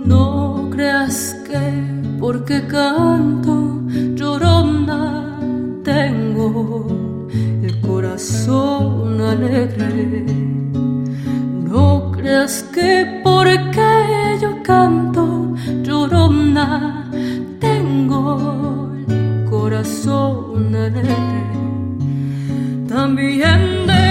No 0.05 0.68
creas 0.70 1.37
que 1.46 1.83
porque 2.20 2.66
canto 2.66 3.81
llorona 4.14 5.38
tengo 5.83 6.87
el 7.62 7.81
corazón 7.81 9.20
alegre. 9.20 10.46
Que 12.47 13.23
porque 13.25 14.39
yo 14.41 14.63
canto 14.63 15.53
llorona 15.83 17.11
tengo 17.59 18.93
el 19.09 19.51
corazón 19.51 20.73
alegre. 20.73 21.17
También 22.87 23.89
de 23.89 24.06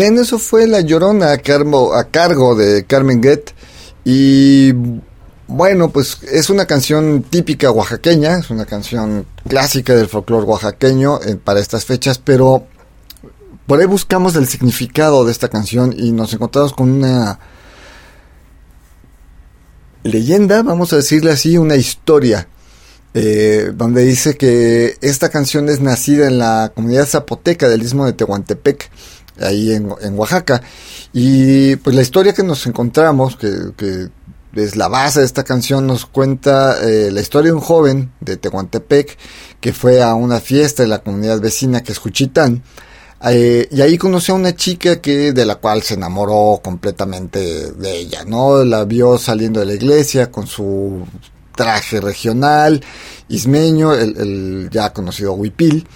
Bien, 0.00 0.16
eso 0.16 0.38
fue 0.38 0.68
La 0.68 0.80
Llorona 0.80 1.32
a 1.32 1.38
cargo, 1.38 2.54
de 2.54 2.84
Carmen 2.84 3.20
Guet. 3.20 3.52
Y 4.04 4.72
bueno, 5.48 5.90
pues 5.90 6.18
es 6.22 6.50
una 6.50 6.66
canción 6.66 7.24
típica 7.28 7.72
oaxaqueña, 7.72 8.38
es 8.38 8.48
una 8.50 8.64
canción 8.64 9.26
clásica 9.48 9.96
del 9.96 10.06
folclore 10.06 10.46
oaxaqueño 10.46 11.20
eh, 11.22 11.34
para 11.34 11.58
estas 11.58 11.84
fechas, 11.84 12.18
pero 12.18 12.64
por 13.66 13.80
ahí 13.80 13.86
buscamos 13.86 14.36
el 14.36 14.46
significado 14.46 15.24
de 15.24 15.32
esta 15.32 15.48
canción 15.48 15.92
y 15.92 16.12
nos 16.12 16.32
encontramos 16.32 16.74
con 16.74 16.90
una 16.90 17.40
leyenda, 20.04 20.62
vamos 20.62 20.92
a 20.92 20.96
decirle 20.98 21.32
así, 21.32 21.58
una 21.58 21.74
historia, 21.74 22.46
eh, 23.14 23.72
donde 23.74 24.04
dice 24.04 24.36
que 24.36 24.96
esta 25.00 25.28
canción 25.28 25.68
es 25.68 25.80
nacida 25.80 26.28
en 26.28 26.38
la 26.38 26.70
comunidad 26.72 27.06
zapoteca 27.06 27.68
del 27.68 27.82
istmo 27.82 28.06
de 28.06 28.12
Tehuantepec, 28.12 28.92
ahí 29.40 29.72
en, 29.72 29.92
en 30.00 30.18
Oaxaca. 30.18 30.62
Y 31.12 31.76
pues 31.76 31.94
la 31.96 32.02
historia 32.02 32.32
que 32.32 32.42
nos 32.42 32.66
encontramos, 32.66 33.36
que, 33.36 33.72
que 33.76 34.08
es 34.54 34.76
la 34.76 34.88
base 34.88 35.20
de 35.20 35.26
esta 35.26 35.44
canción, 35.44 35.86
nos 35.86 36.06
cuenta 36.06 36.76
eh, 36.82 37.10
la 37.10 37.20
historia 37.20 37.50
de 37.50 37.56
un 37.56 37.62
joven 37.62 38.12
de 38.20 38.36
Tehuantepec 38.36 39.16
que 39.60 39.72
fue 39.72 40.02
a 40.02 40.14
una 40.14 40.40
fiesta 40.40 40.82
de 40.82 40.88
la 40.88 41.02
comunidad 41.02 41.40
vecina 41.40 41.82
que 41.82 41.92
es 41.92 41.98
Juchitán. 41.98 42.62
Eh, 43.28 43.66
y 43.72 43.80
ahí 43.80 43.98
conoció 43.98 44.34
a 44.34 44.36
una 44.36 44.54
chica 44.54 45.00
que 45.00 45.32
de 45.32 45.44
la 45.44 45.56
cual 45.56 45.82
se 45.82 45.94
enamoró 45.94 46.60
completamente 46.62 47.72
de 47.72 47.96
ella, 47.98 48.24
¿no? 48.24 48.64
La 48.64 48.84
vio 48.84 49.18
saliendo 49.18 49.60
de 49.60 49.66
la 49.66 49.74
iglesia 49.74 50.30
con 50.30 50.46
su 50.46 51.04
traje 51.56 52.00
regional, 52.00 52.80
ismeño, 53.28 53.92
el, 53.92 54.16
el 54.16 54.70
ya 54.70 54.92
conocido 54.92 55.32
huipil. 55.32 55.86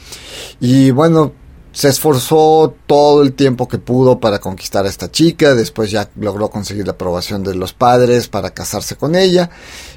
Y 0.59 0.90
bueno, 0.90 1.33
se 1.72 1.88
esforzó 1.88 2.74
todo 2.87 3.22
el 3.22 3.32
tiempo 3.32 3.66
que 3.66 3.78
pudo 3.78 4.20
para 4.20 4.40
conquistar 4.40 4.85
a 4.85 4.90
esta 4.90 5.11
chica, 5.11 5.54
después 5.54 5.90
ya 5.90 6.11
logró 6.16 6.50
conseguir 6.50 6.85
la 6.87 6.92
aprobación 6.92 7.42
de 7.42 7.54
los 7.54 7.72
padres 7.72 8.28
para 8.28 8.50
casarse 8.50 8.96
con 8.96 9.16
ella, 9.16 9.48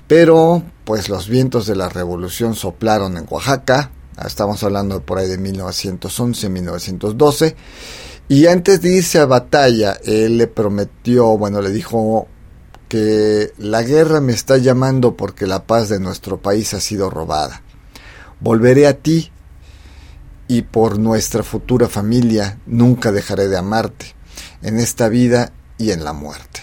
pero 0.07 0.63
pues 0.85 1.09
los 1.09 1.27
vientos 1.27 1.67
de 1.67 1.75
la 1.75 1.89
revolución 1.89 2.55
soplaron 2.55 3.17
en 3.17 3.27
Oaxaca, 3.29 3.91
estamos 4.25 4.63
hablando 4.63 5.01
por 5.01 5.17
ahí 5.17 5.27
de 5.27 5.37
1911-1912, 5.37 7.55
y 8.29 8.47
antes 8.47 8.79
de 8.81 8.95
irse 8.97 9.19
a 9.19 9.25
batalla, 9.25 9.99
él 10.05 10.37
le 10.37 10.47
prometió, 10.47 11.37
bueno, 11.37 11.61
le 11.61 11.71
dijo 11.71 12.29
que 12.87 13.51
la 13.57 13.83
guerra 13.83 14.21
me 14.21 14.31
está 14.33 14.55
llamando 14.57 15.17
porque 15.17 15.45
la 15.45 15.67
paz 15.67 15.89
de 15.89 15.99
nuestro 15.99 16.41
país 16.41 16.73
ha 16.73 16.79
sido 16.79 17.09
robada. 17.09 17.63
Volveré 18.39 18.87
a 18.87 18.97
ti 18.97 19.33
y 20.47 20.61
por 20.63 20.99
nuestra 20.99 21.43
futura 21.43 21.87
familia 21.87 22.59
nunca 22.65 23.11
dejaré 23.11 23.47
de 23.47 23.57
amarte, 23.57 24.15
en 24.61 24.79
esta 24.79 25.09
vida 25.09 25.51
y 25.77 25.91
en 25.91 26.03
la 26.03 26.13
muerte. 26.13 26.61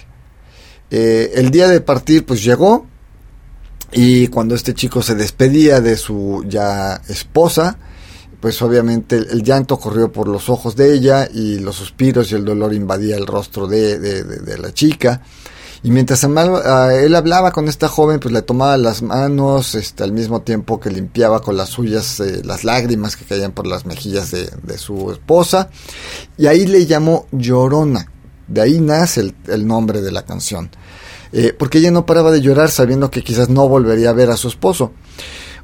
Eh, 0.90 1.32
el 1.36 1.50
día 1.50 1.68
de 1.68 1.80
partir 1.80 2.26
pues 2.26 2.44
llegó 2.44 2.86
y 3.92 4.28
cuando 4.28 4.54
este 4.54 4.74
chico 4.74 5.02
se 5.02 5.14
despedía 5.14 5.80
de 5.80 5.96
su 5.96 6.44
ya 6.46 7.00
esposa, 7.08 7.78
pues 8.40 8.60
obviamente 8.60 9.16
el, 9.16 9.42
llanto 9.42 9.78
corrió 9.78 10.10
por 10.10 10.28
los 10.28 10.48
ojos 10.48 10.74
de 10.74 10.92
ella 10.92 11.28
y 11.32 11.60
los 11.60 11.76
suspiros 11.76 12.30
y 12.32 12.34
el 12.34 12.44
dolor 12.44 12.74
invadía 12.74 13.16
el 13.16 13.26
rostro 13.26 13.66
de, 13.66 13.98
de, 13.98 14.24
de 14.24 14.58
la 14.58 14.72
chica. 14.74 15.22
Y 15.84 15.90
mientras 15.90 16.22
él 16.22 17.14
hablaba 17.16 17.50
con 17.50 17.66
esta 17.66 17.88
joven, 17.88 18.20
pues 18.20 18.32
le 18.32 18.42
tomaba 18.42 18.76
las 18.76 19.02
manos, 19.02 19.74
este, 19.74 20.04
al 20.04 20.12
mismo 20.12 20.42
tiempo 20.42 20.78
que 20.78 20.90
limpiaba 20.90 21.42
con 21.42 21.56
las 21.56 21.70
suyas 21.70 22.20
eh, 22.20 22.42
las 22.44 22.62
lágrimas 22.62 23.16
que 23.16 23.24
caían 23.24 23.50
por 23.50 23.66
las 23.66 23.84
mejillas 23.84 24.30
de, 24.30 24.78
su 24.78 25.10
esposa. 25.10 25.70
Y 26.38 26.46
ahí 26.46 26.66
le 26.66 26.86
llamó 26.86 27.26
Llorona. 27.32 28.06
De 28.46 28.60
ahí 28.60 28.80
nace 28.80 29.34
el, 29.48 29.66
nombre 29.66 30.02
de 30.02 30.12
la 30.12 30.22
canción. 30.22 30.70
Eh, 31.32 31.52
porque 31.58 31.78
ella 31.78 31.90
no 31.90 32.06
paraba 32.06 32.30
de 32.30 32.40
llorar 32.40 32.70
sabiendo 32.70 33.10
que 33.10 33.24
quizás 33.24 33.48
no 33.48 33.68
volvería 33.68 34.10
a 34.10 34.14
ver 34.14 34.30
a 34.30 34.36
su 34.36 34.48
esposo. 34.48 34.92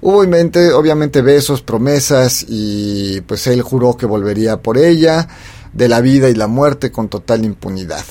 Hubo 0.01 0.27
mente, 0.27 0.73
obviamente 0.73 1.23
besos, 1.23 1.63
promesas 1.63 2.45
y 2.49 3.21
pues 3.23 3.47
él 3.47 3.63
juró 3.63 3.97
que 3.97 4.07
volvería 4.07 4.63
por 4.63 4.79
ella, 4.79 5.29
de 5.73 5.89
la 5.89 6.01
vida 6.01 6.29
y 6.29 6.35
la 6.35 6.47
muerte 6.49 6.91
con 6.91 7.09
total 7.09 7.45
impunidad. 7.45 8.05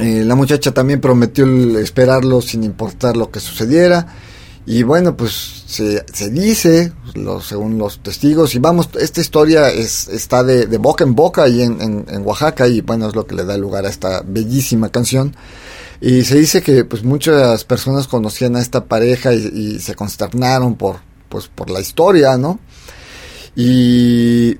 Eh, 0.00 0.24
la 0.24 0.34
muchacha 0.34 0.72
también 0.72 1.00
prometió 1.00 1.46
esperarlo 1.78 2.40
sin 2.40 2.64
importar 2.64 3.16
lo 3.16 3.30
que 3.30 3.40
sucediera. 3.40 4.06
Y 4.66 4.82
bueno, 4.82 5.16
pues 5.16 5.64
se, 5.66 6.04
se 6.10 6.30
dice, 6.30 6.92
lo, 7.14 7.40
según 7.40 7.76
los 7.76 8.02
testigos, 8.02 8.54
y 8.54 8.58
vamos, 8.58 8.88
esta 8.98 9.20
historia 9.20 9.68
es, 9.68 10.08
está 10.08 10.42
de, 10.42 10.66
de 10.66 10.78
boca 10.78 11.04
en 11.04 11.14
boca 11.14 11.42
ahí 11.42 11.60
en, 11.60 12.06
en, 12.08 12.26
Oaxaca, 12.26 12.66
y 12.66 12.80
bueno, 12.80 13.08
es 13.08 13.14
lo 13.14 13.26
que 13.26 13.34
le 13.34 13.44
da 13.44 13.58
lugar 13.58 13.84
a 13.84 13.90
esta 13.90 14.22
bellísima 14.26 14.88
canción. 14.88 15.36
Y 16.00 16.24
se 16.24 16.38
dice 16.38 16.62
que 16.62 16.84
pues 16.84 17.04
muchas 17.04 17.64
personas 17.64 18.08
conocían 18.08 18.56
a 18.56 18.60
esta 18.60 18.86
pareja 18.86 19.34
y, 19.34 19.50
y 19.54 19.78
se 19.80 19.94
consternaron 19.94 20.76
por, 20.76 20.96
pues, 21.28 21.48
por 21.48 21.68
la 21.68 21.80
historia, 21.80 22.38
¿no? 22.38 22.58
Y 23.54 24.56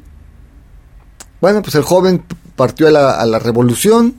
bueno, 1.41 1.63
pues 1.63 1.75
el 1.77 1.83
joven 1.83 2.23
partió 2.57 2.89
a 2.89 2.91
la, 2.91 3.13
a 3.13 3.27
la 3.27 3.39
revolución, 3.39 4.17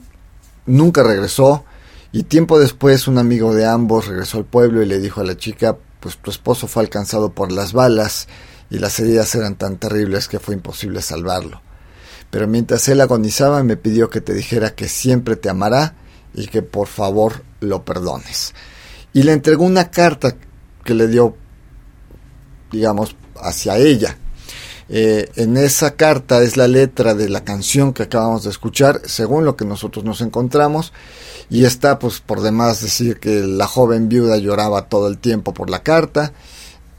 nunca 0.66 1.02
regresó 1.02 1.64
y 2.12 2.24
tiempo 2.24 2.58
después 2.58 3.08
un 3.08 3.18
amigo 3.18 3.54
de 3.54 3.66
ambos 3.66 4.06
regresó 4.06 4.38
al 4.38 4.44
pueblo 4.44 4.82
y 4.82 4.86
le 4.86 5.00
dijo 5.00 5.20
a 5.20 5.24
la 5.24 5.36
chica, 5.36 5.76
pues 6.00 6.16
tu 6.18 6.30
esposo 6.30 6.66
fue 6.66 6.82
alcanzado 6.82 7.32
por 7.32 7.52
las 7.52 7.72
balas 7.72 8.28
y 8.70 8.78
las 8.78 8.98
heridas 9.00 9.34
eran 9.34 9.56
tan 9.56 9.76
terribles 9.76 10.28
que 10.28 10.38
fue 10.38 10.54
imposible 10.54 11.02
salvarlo. 11.02 11.60
Pero 12.30 12.48
mientras 12.48 12.88
él 12.88 13.00
agonizaba 13.00 13.62
me 13.62 13.76
pidió 13.76 14.10
que 14.10 14.20
te 14.20 14.34
dijera 14.34 14.74
que 14.74 14.88
siempre 14.88 15.36
te 15.36 15.48
amará 15.48 15.94
y 16.34 16.48
que 16.48 16.62
por 16.62 16.88
favor 16.88 17.42
lo 17.60 17.84
perdones. 17.84 18.54
Y 19.12 19.22
le 19.22 19.32
entregó 19.32 19.64
una 19.64 19.90
carta 19.90 20.36
que 20.84 20.94
le 20.94 21.08
dio, 21.08 21.36
digamos, 22.70 23.16
hacia 23.36 23.78
ella. 23.78 24.18
Eh, 24.88 25.30
en 25.36 25.56
esa 25.56 25.96
carta 25.96 26.42
es 26.42 26.56
la 26.56 26.68
letra 26.68 27.14
de 27.14 27.28
la 27.28 27.44
canción 27.44 27.92
que 27.92 28.04
acabamos 28.04 28.44
de 28.44 28.50
escuchar, 28.50 29.00
según 29.04 29.44
lo 29.44 29.56
que 29.56 29.64
nosotros 29.64 30.04
nos 30.04 30.20
encontramos, 30.20 30.92
y 31.50 31.64
está 31.64 31.98
pues 31.98 32.20
por 32.20 32.40
demás 32.40 32.82
decir 32.82 33.18
que 33.18 33.40
la 33.40 33.66
joven 33.66 34.08
viuda 34.08 34.36
lloraba 34.36 34.88
todo 34.88 35.08
el 35.08 35.18
tiempo 35.18 35.52
por 35.54 35.70
la 35.70 35.82
carta. 35.82 36.32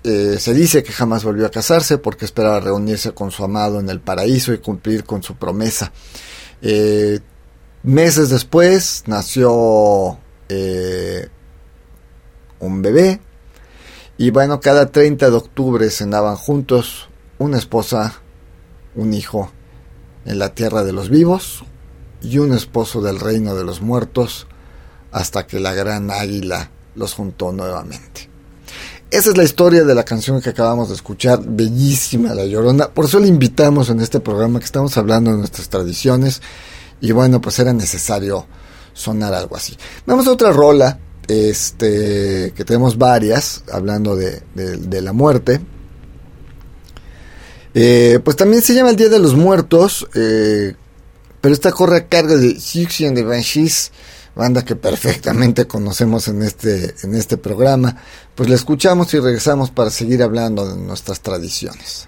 Eh, 0.03 0.37
se 0.39 0.53
dice 0.53 0.83
que 0.83 0.93
jamás 0.93 1.23
volvió 1.23 1.45
a 1.45 1.51
casarse 1.51 1.97
porque 1.97 2.25
esperaba 2.25 2.59
reunirse 2.59 3.11
con 3.13 3.31
su 3.31 3.43
amado 3.43 3.79
en 3.79 3.89
el 3.89 3.99
paraíso 3.99 4.53
y 4.53 4.59
cumplir 4.59 5.03
con 5.03 5.23
su 5.23 5.35
promesa. 5.35 5.91
Eh, 6.61 7.19
meses 7.83 8.29
después 8.29 9.03
nació 9.07 10.17
eh, 10.49 11.27
un 12.59 12.81
bebé 12.81 13.19
y 14.17 14.29
bueno, 14.29 14.59
cada 14.59 14.91
30 14.91 15.29
de 15.29 15.35
octubre 15.35 15.89
cenaban 15.89 16.35
juntos 16.37 17.09
una 17.39 17.57
esposa, 17.57 18.21
un 18.95 19.13
hijo 19.13 19.51
en 20.25 20.39
la 20.39 20.53
tierra 20.53 20.83
de 20.83 20.93
los 20.93 21.09
vivos 21.09 21.63
y 22.21 22.39
un 22.39 22.53
esposo 22.53 23.01
del 23.01 23.19
reino 23.19 23.55
de 23.55 23.63
los 23.63 23.81
muertos 23.81 24.47
hasta 25.11 25.47
que 25.47 25.59
la 25.59 25.73
gran 25.73 26.11
águila 26.11 26.71
los 26.95 27.13
juntó 27.13 27.51
nuevamente. 27.51 28.29
Esa 29.09 29.29
es 29.29 29.37
la 29.37 29.43
historia 29.43 29.85
de 29.85 29.95
la 29.95 30.03
canción 30.03 30.41
que 30.41 30.49
acabamos 30.49 30.89
de 30.89 30.95
escuchar, 30.95 31.41
bellísima 31.41 32.33
La 32.33 32.45
Llorona. 32.45 32.89
Por 32.89 33.05
eso 33.05 33.19
le 33.19 33.27
invitamos 33.27 33.89
en 33.89 34.01
este 34.01 34.19
programa 34.19 34.59
que 34.59 34.65
estamos 34.65 34.97
hablando 34.97 35.31
de 35.31 35.37
nuestras 35.37 35.69
tradiciones 35.69 36.41
y 36.99 37.13
bueno, 37.13 37.39
pues 37.39 37.57
era 37.59 37.71
necesario 37.71 38.45
sonar 38.93 39.33
algo 39.33 39.55
así. 39.55 39.77
Vamos 40.05 40.27
a 40.27 40.31
otra 40.31 40.51
rola, 40.51 40.99
este, 41.27 42.51
que 42.53 42.65
tenemos 42.65 42.97
varias, 42.97 43.63
hablando 43.71 44.15
de, 44.15 44.41
de, 44.55 44.75
de 44.75 45.01
la 45.01 45.13
muerte. 45.13 45.61
Eh, 47.79 48.19
pues 48.23 48.35
también 48.35 48.63
se 48.63 48.73
llama 48.73 48.89
el 48.89 48.95
Día 48.95 49.07
de 49.07 49.19
los 49.19 49.35
Muertos, 49.35 50.07
eh, 50.15 50.73
pero 51.39 51.53
esta 51.53 51.71
corre 51.71 51.97
a 51.97 52.07
cargo 52.07 52.35
de 52.35 52.59
Siouxsie 52.59 53.05
and 53.05 53.15
the 53.15 53.23
banda 54.35 54.65
que 54.65 54.75
perfectamente 54.75 55.67
conocemos 55.67 56.27
en 56.27 56.41
este, 56.41 56.95
en 57.03 57.13
este 57.13 57.37
programa. 57.37 57.95
Pues 58.33 58.49
la 58.49 58.55
escuchamos 58.55 59.13
y 59.13 59.19
regresamos 59.19 59.69
para 59.69 59.91
seguir 59.91 60.23
hablando 60.23 60.67
de 60.67 60.75
nuestras 60.75 61.21
tradiciones. 61.21 62.07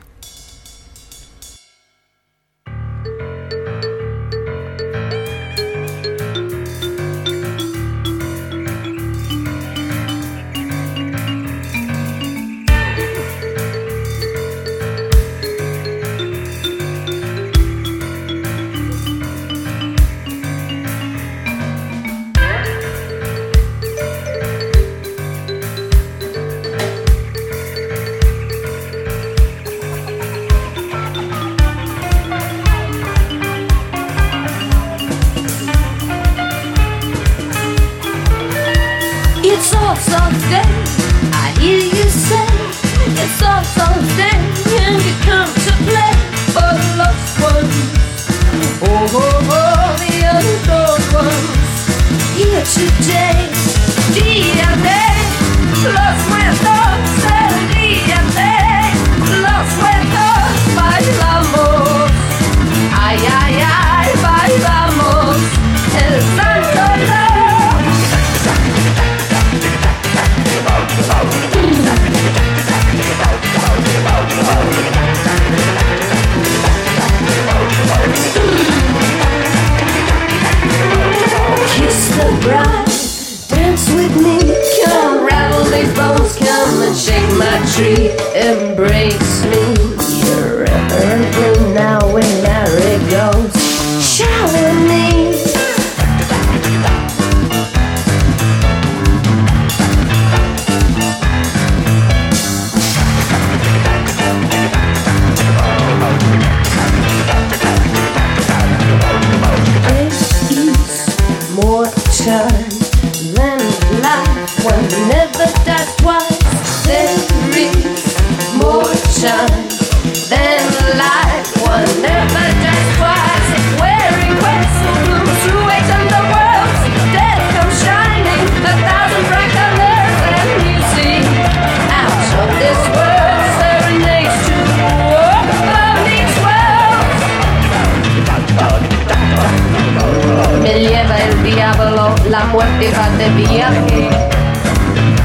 Viaje. 143.48 144.10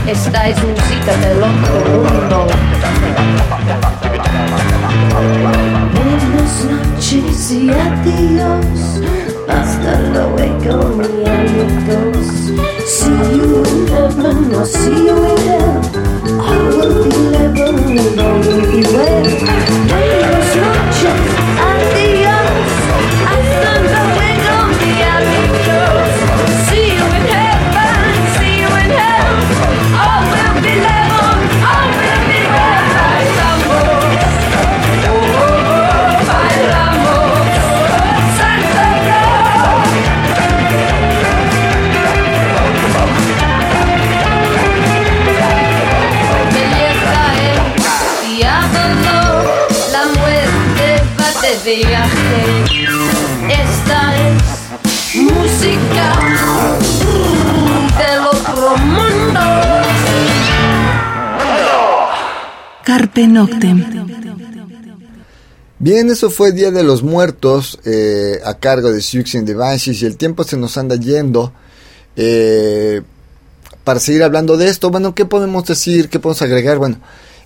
Esta 0.07 0.49
es 0.49 0.57
música 0.63 1.17
del 1.17 1.39
otro 1.39 1.75
mundo. 2.03 2.47
Buenas 5.95 6.55
noches 6.65 7.51
y 7.51 7.71
adiós. 7.71 9.01
Hasta 9.49 10.01
luego, 10.13 10.97
mi 10.97 11.29
amigos. 11.29 12.29
See 12.87 13.11
you 13.11 13.65
in 13.65 13.87
heaven, 13.89 14.55
I'll 14.55 14.65
see 14.67 15.07
you 15.07 15.17
in 15.25 15.39
hell. 15.49 15.81
I 16.41 16.57
will 16.69 17.05
be 17.05 17.17
living 17.17 17.99
and 17.99 18.21
all 18.21 18.39
will 18.41 20.24
viaje. 51.65 52.65
Esta 53.49 54.29
es 54.29 54.43
música 55.15 56.07
del 57.99 58.21
otro 58.27 58.77
mundo. 58.77 59.41
Carpe 62.85 63.27
Noctem. 63.27 63.85
Bien, 65.79 66.11
eso 66.11 66.31
fue 66.31 66.53
Día 66.53 66.71
de 66.71 66.83
los 66.83 67.03
Muertos 67.03 67.79
eh, 67.85 68.41
a 68.45 68.55
cargo 68.59 68.93
de 68.93 69.01
Siouxsie 69.01 69.39
and 69.39 69.47
the 69.47 69.55
Banshees 69.55 70.03
y 70.03 70.07
el 70.07 70.17
tiempo 70.17 70.45
se 70.45 70.57
nos 70.59 70.77
anda 70.77 70.97
yendo. 70.97 71.53
Eh, 72.17 73.03
para 73.85 74.01
seguir 74.01 74.23
hablando 74.23 74.57
de 74.57 74.69
esto, 74.69 74.91
bueno, 74.91 75.15
¿qué 75.15 75.25
podemos 75.25 75.65
decir? 75.65 76.09
¿Qué 76.09 76.19
podemos 76.19 76.43
agregar? 76.43 76.79
Bueno, 76.79 76.99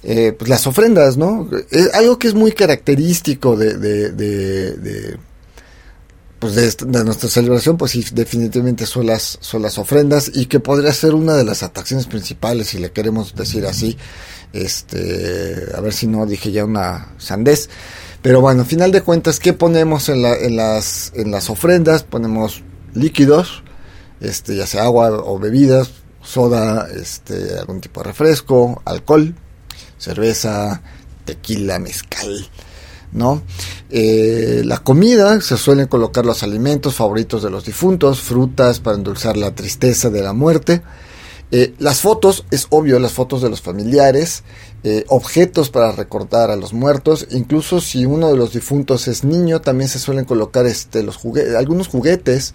eh, 0.02 0.32
pues 0.38 0.48
las 0.48 0.66
ofrendas, 0.66 1.16
¿no? 1.16 1.48
Es 1.70 1.92
algo 1.94 2.18
que 2.18 2.28
es 2.28 2.34
muy 2.34 2.52
característico 2.52 3.56
de, 3.56 3.76
de, 3.76 5.18
pues 6.38 6.54
de, 6.54 7.04
nuestra 7.04 7.28
celebración, 7.28 7.76
pues 7.76 7.92
sí, 7.92 8.04
definitivamente 8.12 8.86
son 8.86 9.06
las, 9.06 9.38
son 9.40 9.62
las 9.62 9.76
ofrendas 9.76 10.30
y 10.32 10.46
que 10.46 10.60
podría 10.60 10.92
ser 10.92 11.14
una 11.14 11.34
de 11.34 11.44
las 11.44 11.62
atracciones 11.62 12.06
principales, 12.06 12.68
si 12.68 12.78
le 12.78 12.92
queremos 12.92 13.34
decir 13.34 13.66
así. 13.66 13.96
Este, 14.52 15.66
a 15.76 15.80
ver 15.80 15.92
si 15.92 16.06
no 16.06 16.24
dije 16.26 16.52
ya 16.52 16.64
una 16.64 17.12
sandez. 17.18 17.68
Pero 18.22 18.40
bueno, 18.40 18.64
final 18.64 18.92
de 18.92 19.02
cuentas, 19.02 19.40
¿qué 19.40 19.52
ponemos 19.52 20.08
en, 20.08 20.22
la, 20.22 20.34
en, 20.36 20.56
las, 20.56 21.12
en 21.14 21.30
las 21.30 21.50
ofrendas? 21.50 22.02
Ponemos 22.02 22.62
líquidos, 22.94 23.62
este, 24.20 24.56
ya 24.56 24.66
sea 24.66 24.84
agua 24.84 25.10
o 25.10 25.38
bebidas, 25.38 25.90
soda, 26.22 26.88
este, 26.94 27.58
algún 27.58 27.80
tipo 27.80 28.00
de 28.00 28.08
refresco, 28.08 28.82
alcohol, 28.84 29.34
cerveza, 29.98 30.82
tequila, 31.24 31.78
mezcal, 31.78 32.48
¿no? 33.12 33.42
Eh, 33.90 34.62
la 34.64 34.78
comida, 34.78 35.40
se 35.40 35.56
suelen 35.56 35.86
colocar 35.86 36.24
los 36.24 36.42
alimentos 36.42 36.94
favoritos 36.94 37.42
de 37.42 37.50
los 37.50 37.64
difuntos, 37.64 38.20
frutas 38.20 38.80
para 38.80 38.96
endulzar 38.96 39.36
la 39.36 39.54
tristeza 39.54 40.10
de 40.10 40.22
la 40.22 40.32
muerte. 40.32 40.82
Eh, 41.50 41.72
las 41.78 42.00
fotos, 42.00 42.44
es 42.50 42.66
obvio, 42.68 42.98
las 42.98 43.12
fotos 43.12 43.40
de 43.40 43.48
los 43.48 43.62
familiares, 43.62 44.42
eh, 44.84 45.04
objetos 45.08 45.70
para 45.70 45.92
recordar 45.92 46.50
a 46.50 46.56
los 46.56 46.74
muertos, 46.74 47.26
incluso 47.30 47.80
si 47.80 48.04
uno 48.04 48.28
de 48.28 48.36
los 48.36 48.52
difuntos 48.52 49.08
es 49.08 49.24
niño, 49.24 49.62
también 49.62 49.88
se 49.88 49.98
suelen 49.98 50.26
colocar 50.26 50.66
este, 50.66 51.02
los 51.02 51.16
jugue- 51.18 51.56
algunos 51.56 51.88
juguetes, 51.88 52.52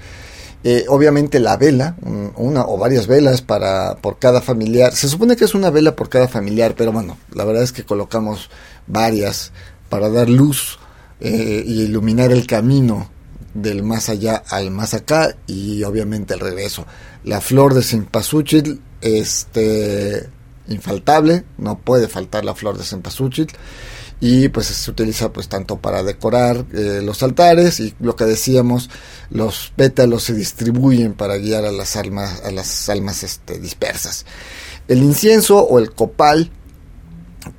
eh, 0.63 0.85
obviamente 0.87 1.39
la 1.39 1.57
vela, 1.57 1.95
un- 2.01 2.31
una 2.35 2.65
o 2.65 2.77
varias 2.77 3.07
velas 3.07 3.41
para 3.41 3.95
por 3.97 4.17
cada 4.19 4.41
familiar. 4.41 4.95
Se 4.95 5.09
supone 5.09 5.35
que 5.35 5.45
es 5.45 5.53
una 5.55 5.69
vela 5.69 5.95
por 5.95 6.09
cada 6.09 6.27
familiar, 6.27 6.73
pero 6.77 6.91
bueno, 6.91 7.17
la 7.33 7.43
verdad 7.45 7.63
es 7.63 7.71
que 7.71 7.83
colocamos 7.83 8.49
varias 8.87 9.51
para 9.89 10.09
dar 10.09 10.29
luz 10.29 10.79
eh, 11.19 11.63
y 11.65 11.81
iluminar 11.83 12.31
el 12.31 12.47
camino 12.47 13.09
del 13.53 13.83
más 13.83 14.09
allá 14.09 14.41
al 14.49 14.71
más 14.71 14.93
acá 14.93 15.35
y 15.47 15.83
obviamente 15.83 16.33
el 16.33 16.39
regreso. 16.39 16.85
La 17.23 17.39
flor 17.39 17.73
de 17.73 17.83
cempasúchil, 17.83 18.81
este 19.01 20.27
infaltable, 20.67 21.43
no 21.57 21.77
puede 21.77 22.07
faltar 22.07 22.45
la 22.45 22.55
flor 22.55 22.77
de 22.77 22.83
cempasúchil 22.83 23.47
y 24.21 24.47
pues 24.49 24.67
se 24.67 24.89
utiliza 24.91 25.33
pues 25.33 25.49
tanto 25.49 25.77
para 25.79 26.01
decorar 26.03 26.65
eh, 26.73 27.01
los 27.03 27.23
altares 27.23 27.79
y 27.79 27.93
lo 27.99 28.15
que 28.15 28.25
decíamos 28.25 28.89
los 29.29 29.73
pétalos 29.75 30.23
se 30.23 30.33
distribuyen 30.33 31.13
para 31.13 31.37
guiar 31.37 31.65
a 31.65 31.71
las 31.71 31.95
almas 31.97 32.41
a 32.45 32.51
las 32.51 32.87
almas 32.89 33.23
este, 33.23 33.59
dispersas. 33.59 34.25
El 34.87 35.03
incienso 35.03 35.59
o 35.59 35.79
el 35.79 35.91
copal 35.93 36.51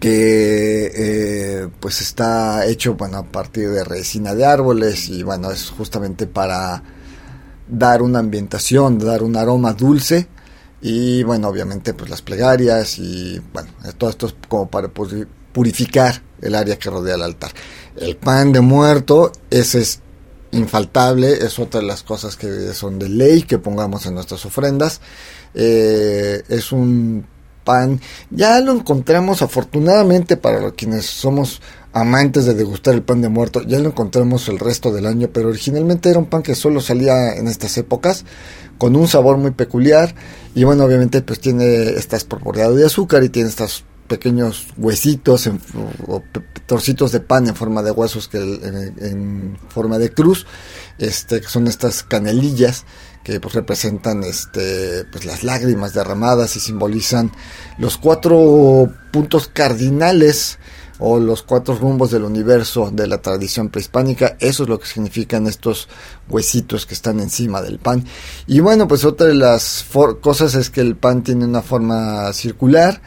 que 0.01 0.91
eh, 0.95 1.69
pues 1.81 2.01
está 2.01 2.65
hecho 2.67 2.95
bueno 2.95 3.19
a 3.19 3.25
partir 3.25 3.71
de 3.71 3.85
resina 3.85 4.35
de 4.35 4.47
árboles 4.47 5.09
y 5.11 5.23
bueno 5.23 5.51
es 5.51 5.69
justamente 5.71 6.27
para 6.27 6.83
dar 7.69 8.01
una 8.03 8.19
ambientación 8.21 8.99
dar 8.99 9.23
un 9.23 9.37
aroma 9.37 9.75
dulce 9.75 10.29
y 10.81 11.23
bueno 11.23 11.49
obviamente 11.49 11.93
pues 11.95 12.09
las 12.11 12.23
plegarias 12.23 12.99
y 12.99 13.41
bueno 13.53 13.71
todo 13.99 14.09
esto 14.11 14.27
es 14.29 14.35
como 14.49 14.69
para 14.71 14.89
puri- 14.89 15.27
purificar 15.55 16.21
el 16.43 16.55
área 16.55 16.79
que 16.79 16.91
rodea 16.91 17.15
el 17.15 17.23
altar. 17.23 17.53
El 17.97 18.17
pan 18.17 18.53
de 18.53 18.61
muerto 18.61 19.33
ese 19.49 19.81
es 19.81 20.01
infaltable 20.53 21.33
es 21.33 21.59
otra 21.59 21.81
de 21.81 21.87
las 21.87 22.03
cosas 22.03 22.37
que 22.37 22.73
son 22.75 22.99
de 22.99 23.09
ley 23.09 23.43
que 23.43 23.59
pongamos 23.59 24.05
en 24.05 24.15
nuestras 24.15 24.45
ofrendas. 24.45 25.01
Eh, 25.55 26.43
es 26.49 26.73
un 26.73 27.25
pan 27.65 28.01
ya 28.31 28.61
lo 28.61 28.73
encontramos 28.73 29.41
afortunadamente 29.41 30.37
para 30.37 30.71
quienes 30.73 31.07
somos 31.07 31.63
amantes 31.93 32.45
de 32.45 32.55
degustar 32.55 32.93
el 32.95 33.03
pan 33.03 33.23
de 33.23 33.29
muerto 33.29 33.63
ya 33.63 33.79
lo 33.79 33.89
encontramos 33.89 34.49
el 34.49 34.59
resto 34.59 34.93
del 34.93 35.07
año 35.07 35.31
pero 35.33 35.49
originalmente 35.49 36.11
era 36.11 36.19
un 36.19 36.27
pan 36.27 36.43
que 36.43 36.57
solo 36.57 36.81
salía 36.81 37.37
en 37.37 37.47
estas 37.47 37.79
épocas 37.79 38.25
con 38.77 38.97
un 38.97 39.07
sabor 39.09 39.39
muy 39.39 39.53
peculiar 39.53 40.15
y 40.55 40.65
bueno 40.65 40.85
obviamente 40.85 41.23
pues 41.23 41.41
tiene 41.41 41.91
estás 41.91 42.27
bordeado 42.29 42.75
de 42.75 42.85
azúcar 42.85 43.23
y 43.23 43.29
tiene 43.29 43.49
estos 43.49 43.85
pequeños 44.09 44.67
huesitos 44.77 45.47
en- 45.47 45.61
o 46.07 46.23
trocitos 46.67 47.13
de 47.13 47.21
pan 47.21 47.47
en 47.49 47.55
forma 47.55 47.83
de 47.83 47.91
huesos 47.91 48.29
que 48.29 48.39
en, 48.39 49.59
forma 49.69 49.99
de 49.99 50.11
cruz 50.13 50.47
este 50.99 51.41
que 51.41 51.49
son 51.49 51.67
estas 51.67 52.03
canelillas 52.03 52.85
que 53.23 53.41
pues 53.41 53.55
representan 53.55 54.23
este 54.25 55.05
pues 55.11 55.25
las 55.25 55.43
lágrimas 55.45 55.95
derramadas 55.95 56.57
y 56.57 56.61
simbolizan 56.61 57.33
los 57.79 57.97
cuatro 57.99 58.93
puntos 59.13 59.49
cardinales 59.49 60.59
o 61.01 61.19
los 61.19 61.43
cuatro 61.43 61.75
rumbos 61.75 62.13
del 62.13 62.23
universo 62.23 62.91
de 62.93 63.09
la 63.09 63.19
tradición 63.21 63.69
prehispánica, 63.69 64.37
eso 64.39 64.63
es 64.63 64.69
lo 64.69 64.79
que 64.79 64.87
significan 64.87 65.49
estos 65.49 65.89
huesitos 66.29 66.87
que 66.87 66.95
están 66.95 67.19
encima 67.19 67.61
del 67.63 67.81
pan. 67.81 68.05
Y 68.47 68.61
bueno, 68.61 68.87
pues 68.87 69.05
otra 69.05 69.27
de 69.27 69.35
las 69.35 69.85
cosas 70.21 70.55
es 70.55 70.71
que 70.71 70.81
el 70.83 70.95
pan 70.95 71.25
tiene 71.25 71.47
una 71.47 71.63
forma 71.63 72.33
circular, 72.33 73.03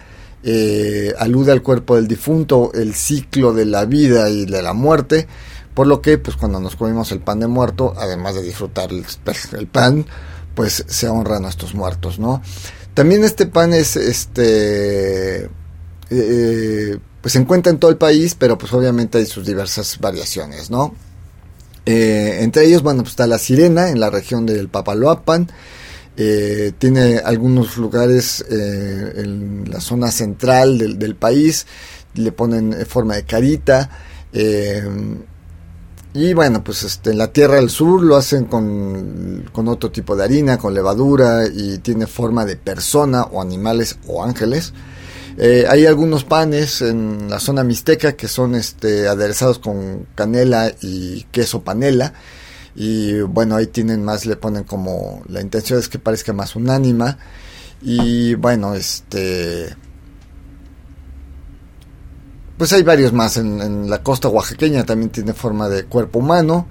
eh, 0.50 1.14
alude 1.20 1.52
al 1.52 1.62
cuerpo 1.62 1.98
del 1.98 2.08
difunto, 2.08 2.72
el 2.74 2.94
ciclo 2.96 3.52
de 3.52 3.66
la 3.66 3.84
vida 3.84 4.30
y 4.30 4.46
de 4.46 4.62
la 4.62 4.72
muerte, 4.72 5.28
por 5.74 5.88
lo 5.88 6.02
que 6.02 6.18
pues 6.18 6.38
cuando 6.38 6.62
nos 6.62 6.78
comemos 6.78 7.12
el 7.12 7.20
pan 7.20 7.42
de 7.42 7.48
muerto, 7.48 7.94
además 7.98 8.36
de 8.36 8.44
disfrutar 8.44 8.90
el, 8.94 9.68
pan, 9.68 10.06
pues 10.56 10.86
se 10.88 11.10
honran 11.10 11.44
a 11.44 11.50
estos 11.50 11.76
muertos, 11.76 12.18
¿no? 12.18 12.42
También 12.94 13.26
este 13.26 13.46
pan 13.46 13.74
es 13.74 13.98
este 13.98 15.50
eh, 16.12 16.98
pues 17.22 17.34
se 17.34 17.40
encuentra 17.40 17.70
en 17.70 17.80
todo 17.80 17.92
el 17.92 17.98
país, 17.98 18.34
pero 18.34 18.58
pues 18.58 18.72
obviamente 18.72 19.18
hay 19.18 19.26
sus 19.26 19.46
diversas 19.46 20.00
variaciones, 20.00 20.72
¿no? 20.72 20.96
Eh, 21.86 22.38
entre 22.40 22.64
ellos, 22.64 22.84
bueno, 22.84 23.02
pues 23.02 23.12
está 23.12 23.28
la 23.28 23.38
sirena 23.38 23.90
en 23.90 24.00
la 24.00 24.10
región 24.10 24.46
del 24.46 24.70
Papaloapan. 24.70 25.52
Eh, 26.18 26.74
tiene 26.78 27.20
algunos 27.20 27.78
lugares 27.78 28.44
eh, 28.50 29.14
en 29.18 29.70
la 29.70 29.80
zona 29.80 30.12
central 30.12 30.98
del, 30.98 31.16
país. 31.16 31.68
Le 32.16 32.32
ponen 32.32 32.86
forma 32.88 33.16
de 33.16 33.24
carita. 33.24 33.90
y 36.14 36.34
bueno, 36.34 36.64
pues 36.64 36.84
este, 36.84 37.12
en 37.12 37.20
la 37.20 37.32
tierra 37.32 37.56
del 37.56 37.70
sur 37.70 38.02
lo 38.02 38.16
hacen 38.16 38.46
con, 38.46 39.46
con 39.52 39.68
otro 39.68 39.92
tipo 39.92 40.16
de 40.16 40.24
harina, 40.24 40.58
con 40.58 40.74
levadura 40.74 41.46
y 41.48 41.78
tiene 41.80 42.08
forma 42.08 42.44
de 42.46 42.56
persona 42.56 43.24
o 43.24 43.42
animales 43.42 43.98
o 44.08 44.24
ángeles. 44.24 44.74
Eh, 45.40 45.66
hay 45.70 45.86
algunos 45.86 46.24
panes 46.24 46.82
en 46.82 47.30
la 47.30 47.40
zona 47.40 47.64
mixteca 47.64 48.14
que 48.14 48.28
son 48.28 48.56
este, 48.56 49.08
aderezados 49.08 49.60
con 49.60 50.08
canela 50.16 50.74
y 50.82 51.24
queso 51.32 51.62
panela. 51.62 52.14
Y 52.80 53.22
bueno, 53.22 53.56
ahí 53.56 53.66
tienen 53.66 54.06
más, 54.06 54.28
le 54.28 54.36
ponen 54.36 54.64
como, 54.64 55.24
la 55.28 55.42
intención 55.42 55.80
es 55.80 55.90
que 55.90 55.98
parezca 55.98 56.32
más 56.32 56.56
un 56.56 56.70
ánima. 56.70 57.18
Y 57.82 58.36
bueno, 58.36 58.76
este... 58.76 59.76
Pues 62.56 62.74
hay 62.74 62.84
varios 62.84 63.14
más. 63.14 63.38
En, 63.38 63.90
la 63.90 64.04
costa 64.04 64.28
oaxaqueña 64.28 64.86
también 64.86 65.10
tiene 65.10 65.34
forma 65.34 65.68
de 65.70 65.86
cuerpo 65.86 66.20
humano. 66.20 66.68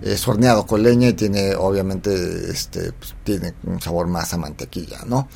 Es 0.00 0.28
horneado 0.28 0.64
con 0.64 0.80
leña 0.80 1.08
y 1.08 1.14
tiene, 1.14 1.56
obviamente, 1.56 2.14
este, 2.52 2.92
pues, 2.92 3.16
tiene 3.24 3.54
un 3.64 3.80
sabor 3.80 4.06
más 4.06 4.32
a 4.32 4.36
mantequilla, 4.36 5.00
¿no? 5.06 5.28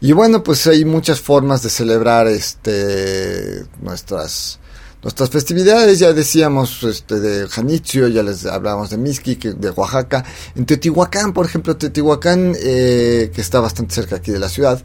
Y 0.00 0.12
bueno, 0.12 0.42
pues 0.42 0.66
hay 0.68 0.86
muchas 0.86 1.20
formas 1.20 1.62
de 1.62 1.68
celebrar 1.68 2.28
este 2.28 3.66
nuestras 3.82 4.58
nuestras 5.02 5.30
festividades, 5.30 5.98
ya 5.98 6.12
decíamos 6.12 6.82
este 6.82 7.20
de 7.20 7.48
Janitzio, 7.48 8.08
ya 8.08 8.22
les 8.22 8.44
hablábamos 8.46 8.90
de 8.90 8.98
Miski, 8.98 9.34
de 9.34 9.70
Oaxaca, 9.70 10.24
en 10.54 10.66
Teotihuacán, 10.66 11.32
por 11.32 11.46
ejemplo, 11.46 11.76
Teotihuacán, 11.76 12.54
eh, 12.62 13.30
que 13.34 13.40
está 13.40 13.60
bastante 13.60 13.94
cerca 13.94 14.16
aquí 14.16 14.30
de 14.30 14.38
la 14.38 14.48
ciudad, 14.48 14.82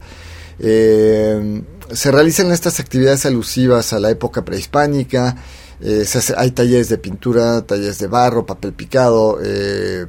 eh, 0.58 1.62
se 1.92 2.10
realizan 2.10 2.50
estas 2.50 2.80
actividades 2.80 3.26
alusivas 3.26 3.92
a 3.92 4.00
la 4.00 4.10
época 4.10 4.44
prehispánica, 4.44 5.36
eh, 5.80 6.06
hay 6.36 6.50
talleres 6.52 6.88
de 6.88 6.98
pintura, 6.98 7.62
talleres 7.62 7.98
de 7.98 8.06
barro, 8.06 8.46
papel 8.46 8.72
picado, 8.72 9.38
eh, 9.42 10.06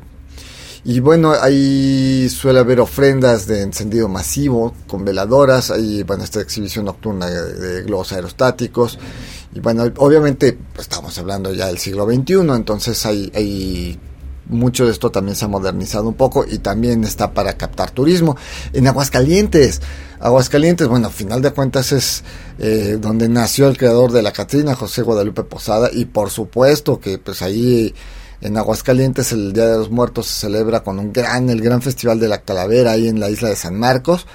y 0.86 1.02
bueno, 1.02 1.34
ahí 1.34 2.30
suele 2.30 2.60
haber 2.60 2.80
ofrendas 2.80 3.46
de 3.46 3.62
encendido 3.62 4.08
masivo 4.08 4.74
con 4.88 5.04
veladoras, 5.04 5.70
hay 5.70 6.04
bueno, 6.04 6.24
esta 6.24 6.40
exhibición 6.40 6.86
nocturna 6.86 7.26
de, 7.26 7.84
globos 7.84 8.14
aerostáticos. 8.14 8.98
Y 9.58 9.60
bueno, 9.60 9.92
obviamente 9.98 10.56
pues, 10.74 10.88
estamos 10.88 11.18
hablando 11.18 11.52
ya 11.52 11.66
del 11.66 11.80
siglo 11.80 12.06
XXI, 12.06 12.34
entonces 12.54 13.04
hay, 13.08 13.32
hay 13.34 13.98
mucho 14.50 14.86
de 14.86 14.92
esto 14.92 15.10
también 15.10 15.36
se 15.36 15.46
ha 15.46 15.48
modernizado 15.48 16.08
un 16.08 16.14
poco 16.14 16.46
y 16.48 16.60
también 16.60 17.04
está 17.04 17.34
para 17.34 17.58
captar 17.58 17.90
turismo. 17.90 18.38
En 18.72 18.86
Aguascalientes, 18.86 19.82
Aguascalientes, 20.20 20.88
bueno, 20.88 21.10
final 21.10 21.42
de 21.42 21.50
cuentas 21.54 21.92
es 21.92 22.24
eh, 22.60 23.00
donde 23.02 23.30
nació 23.30 23.68
el 23.68 23.80
creador 23.80 24.12
de 24.12 24.22
la 24.22 24.32
Catrina, 24.32 24.76
José 24.76 25.02
Guadalupe 25.02 25.42
Posada, 25.42 25.90
y 25.92 26.06
por 26.06 26.30
supuesto 26.30 27.00
que 27.00 27.18
pues 27.18 27.42
ahí 27.42 27.96
en 28.42 28.58
Aguascalientes 28.58 29.32
el 29.32 29.54
Día 29.54 29.66
de 29.66 29.78
los 29.80 29.90
Muertos 29.90 30.28
se 30.28 30.42
celebra 30.42 30.84
con 30.84 31.00
un 31.00 31.12
gran, 31.12 31.50
el 31.50 31.62
gran 31.62 31.82
festival 31.82 32.20
de 32.20 32.28
la 32.28 32.42
calavera 32.42 32.92
ahí 32.92 33.08
en 33.08 33.20
la 33.20 33.32
isla 33.32 33.50
de 33.50 33.56
San 33.56 33.80
Marcos 33.80 34.28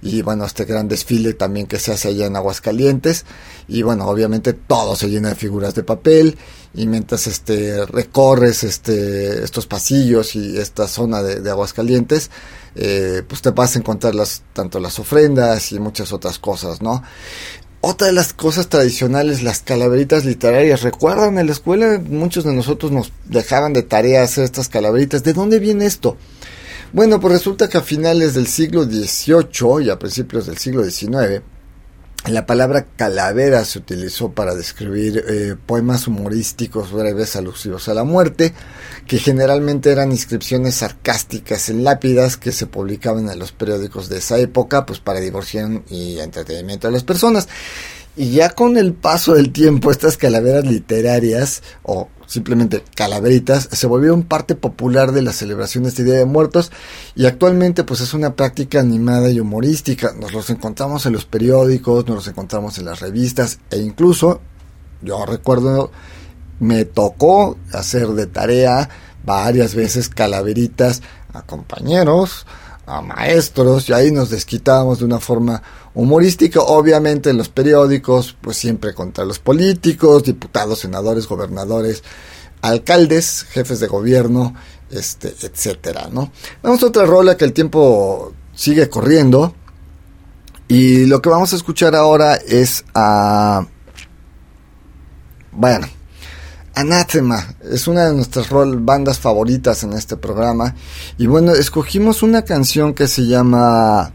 y 0.00 0.22
bueno, 0.22 0.44
este 0.44 0.64
gran 0.64 0.88
desfile 0.88 1.34
también 1.34 1.66
que 1.66 1.78
se 1.78 1.92
hace 1.92 2.08
allá 2.08 2.26
en 2.26 2.36
Aguascalientes 2.36 3.24
y 3.66 3.82
bueno, 3.82 4.06
obviamente 4.06 4.52
todo 4.52 4.94
se 4.94 5.08
llena 5.08 5.30
de 5.30 5.34
figuras 5.34 5.74
de 5.74 5.82
papel 5.82 6.38
y 6.74 6.86
mientras 6.86 7.26
este 7.26 7.84
recorres 7.86 8.62
este 8.62 9.42
estos 9.42 9.66
pasillos 9.66 10.36
y 10.36 10.58
esta 10.58 10.86
zona 10.86 11.22
de, 11.22 11.50
Aguascalientes 11.50 12.30
eh, 12.76 13.22
pues 13.26 13.42
te 13.42 13.50
vas 13.50 13.74
a 13.74 13.78
encontrar 13.80 14.14
las 14.14 14.42
tanto 14.52 14.78
las 14.78 14.98
ofrendas 14.98 15.72
y 15.72 15.80
muchas 15.80 16.12
otras 16.12 16.38
cosas, 16.38 16.80
¿no? 16.80 17.02
Otra 17.80 18.08
de 18.08 18.12
las 18.12 18.32
cosas 18.32 18.68
tradicionales, 18.68 19.44
las 19.44 19.60
calaveritas 19.60 20.24
literarias. 20.24 20.82
¿Recuerdan 20.82 21.38
en 21.38 21.46
la 21.46 21.52
escuela? 21.52 22.00
Muchos 22.04 22.42
de 22.42 22.52
nosotros 22.52 22.90
nos 22.90 23.12
dejaban 23.26 23.72
de 23.72 23.82
tarea 23.82 24.24
hacer 24.24 24.42
estas 24.42 24.68
calaveritas. 24.68 25.22
¿De 25.22 25.32
dónde 25.32 25.60
viene 25.60 25.86
esto? 25.86 26.16
Bueno, 26.92 27.20
pues 27.20 27.34
resulta 27.34 27.68
que 27.68 27.76
a 27.76 27.82
finales 27.82 28.34
del 28.34 28.46
siglo 28.46 28.84
XVIII 28.84 29.84
y 29.84 29.90
a 29.90 29.98
principios 29.98 30.46
del 30.46 30.56
siglo 30.56 30.82
XIX, 30.82 31.42
la 32.26 32.46
palabra 32.46 32.86
calavera 32.96 33.64
se 33.64 33.78
utilizó 33.78 34.32
para 34.32 34.54
describir 34.54 35.22
eh, 35.28 35.54
poemas 35.66 36.08
humorísticos 36.08 36.90
breves 36.90 37.36
alusivos 37.36 37.88
a 37.88 37.94
la 37.94 38.04
muerte, 38.04 38.54
que 39.06 39.18
generalmente 39.18 39.90
eran 39.90 40.12
inscripciones 40.12 40.76
sarcásticas 40.76 41.68
en 41.68 41.84
lápidas 41.84 42.36
que 42.38 42.52
se 42.52 42.66
publicaban 42.66 43.28
en 43.30 43.38
los 43.38 43.52
periódicos 43.52 44.08
de 44.08 44.18
esa 44.18 44.38
época, 44.38 44.86
pues 44.86 44.98
para 44.98 45.20
divorcio 45.20 45.84
y 45.90 46.18
entretenimiento 46.18 46.88
de 46.88 46.94
las 46.94 47.04
personas. 47.04 47.48
Y 48.18 48.32
ya 48.32 48.50
con 48.50 48.76
el 48.76 48.94
paso 48.94 49.34
del 49.34 49.52
tiempo, 49.52 49.92
estas 49.92 50.16
calaveras 50.16 50.64
literarias 50.64 51.62
o 51.84 52.08
simplemente 52.26 52.82
calaveritas, 52.96 53.68
se 53.70 53.86
volvieron 53.86 54.24
parte 54.24 54.56
popular 54.56 55.12
de 55.12 55.22
las 55.22 55.36
celebraciones 55.36 55.96
de 55.96 56.02
Día 56.02 56.14
de 56.14 56.24
Muertos 56.24 56.72
y 57.14 57.26
actualmente 57.26 57.84
pues 57.84 58.00
es 58.00 58.14
una 58.14 58.34
práctica 58.34 58.80
animada 58.80 59.30
y 59.30 59.38
humorística. 59.38 60.14
Nos 60.18 60.32
los 60.32 60.50
encontramos 60.50 61.06
en 61.06 61.12
los 61.12 61.26
periódicos, 61.26 62.08
nos 62.08 62.16
los 62.16 62.26
encontramos 62.26 62.76
en 62.78 62.86
las 62.86 62.98
revistas 62.98 63.60
e 63.70 63.78
incluso, 63.78 64.40
yo 65.00 65.24
recuerdo, 65.24 65.92
me 66.58 66.84
tocó 66.86 67.56
hacer 67.72 68.08
de 68.08 68.26
tarea 68.26 68.88
varias 69.24 69.76
veces 69.76 70.08
calaveritas 70.08 71.02
a 71.32 71.42
compañeros, 71.42 72.46
a 72.88 73.00
maestros 73.02 73.88
y 73.88 73.92
ahí 73.92 74.10
nos 74.10 74.30
desquitábamos 74.30 74.98
de 74.98 75.04
una 75.04 75.20
forma 75.20 75.62
humorística, 75.94 76.60
obviamente 76.60 77.30
en 77.30 77.36
los 77.36 77.48
periódicos, 77.48 78.36
pues 78.40 78.56
siempre 78.56 78.94
contra 78.94 79.24
los 79.24 79.38
políticos, 79.38 80.24
diputados, 80.24 80.80
senadores, 80.80 81.26
gobernadores, 81.26 82.02
alcaldes, 82.62 83.46
jefes 83.50 83.80
de 83.80 83.86
gobierno, 83.86 84.54
este, 84.90 85.34
etcétera, 85.42 86.08
¿no? 86.10 86.32
Vamos 86.62 86.82
a 86.82 86.86
otra 86.86 87.04
rola 87.04 87.36
que 87.36 87.44
el 87.44 87.52
tiempo 87.52 88.32
sigue 88.54 88.88
corriendo 88.88 89.54
y 90.66 91.06
lo 91.06 91.22
que 91.22 91.28
vamos 91.28 91.52
a 91.52 91.56
escuchar 91.56 91.94
ahora 91.94 92.34
es 92.36 92.84
a 92.94 93.66
bueno, 95.52 95.88
Anathema 96.78 97.44
es 97.68 97.88
una 97.88 98.04
de 98.06 98.14
nuestras 98.14 98.48
bandas 98.50 99.18
favoritas 99.18 99.82
en 99.82 99.94
este 99.94 100.16
programa. 100.16 100.76
Y 101.16 101.26
bueno, 101.26 101.50
escogimos 101.52 102.22
una 102.22 102.42
canción 102.42 102.94
que 102.94 103.08
se 103.08 103.26
llama 103.26 104.12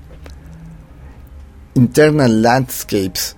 Internal 1.74 2.42
Landscapes. 2.42 3.36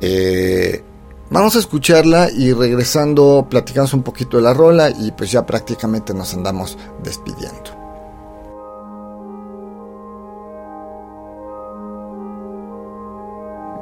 Eh, 0.00 0.82
vamos 1.30 1.54
a 1.54 1.58
escucharla 1.58 2.30
y 2.30 2.54
regresando 2.54 3.46
platicamos 3.50 3.92
un 3.92 4.02
poquito 4.02 4.38
de 4.38 4.44
la 4.44 4.54
rola 4.54 4.88
y 4.88 5.12
pues 5.12 5.30
ya 5.30 5.44
prácticamente 5.44 6.14
nos 6.14 6.32
andamos 6.32 6.78
despidiendo. 7.04 7.82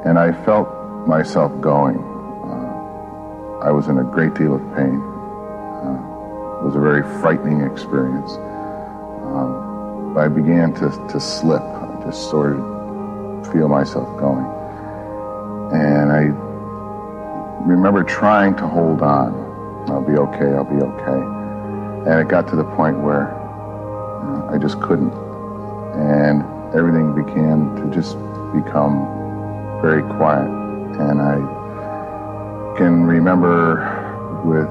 And 0.03 0.17
I 0.17 0.33
felt 0.43 0.67
myself 1.07 1.51
going. 1.61 2.10
Uh, 3.61 3.67
I 3.67 3.71
was 3.71 3.87
in 3.87 3.97
a 3.97 4.03
great 4.03 4.33
deal 4.33 4.55
of 4.55 4.61
pain. 4.75 5.01
Uh, 5.81 6.59
it 6.59 6.65
was 6.65 6.75
a 6.75 6.79
very 6.79 7.03
frightening 7.21 7.61
experience. 7.61 8.31
Um, 9.33 10.17
I 10.17 10.27
began 10.27 10.73
to, 10.75 10.89
to 11.09 11.19
slip. 11.19 11.61
I 11.61 12.03
just 12.05 12.29
sort 12.29 12.57
of 12.57 13.51
feel 13.51 13.67
myself 13.67 14.07
going. 14.19 14.45
And 15.73 16.11
I 16.11 16.23
remember 17.65 18.03
trying 18.03 18.55
to 18.57 18.67
hold 18.67 19.01
on. 19.01 19.39
I'll 19.89 20.01
be 20.01 20.17
okay, 20.17 20.53
I'll 20.53 20.63
be 20.63 20.83
okay. 20.83 22.09
And 22.09 22.19
it 22.19 22.27
got 22.29 22.47
to 22.49 22.55
the 22.55 22.63
point 22.63 22.99
where 22.99 23.25
know, 24.23 24.49
I 24.51 24.57
just 24.57 24.79
couldn't. 24.81 25.13
And 25.93 26.43
everything 26.75 27.13
began 27.13 27.75
to 27.75 27.95
just 27.95 28.17
become 28.53 29.07
very 29.81 30.03
quiet. 30.03 30.49
And 30.99 31.21
I 31.21 31.60
can 32.77 33.03
remember 33.03 33.81
with 34.43 34.67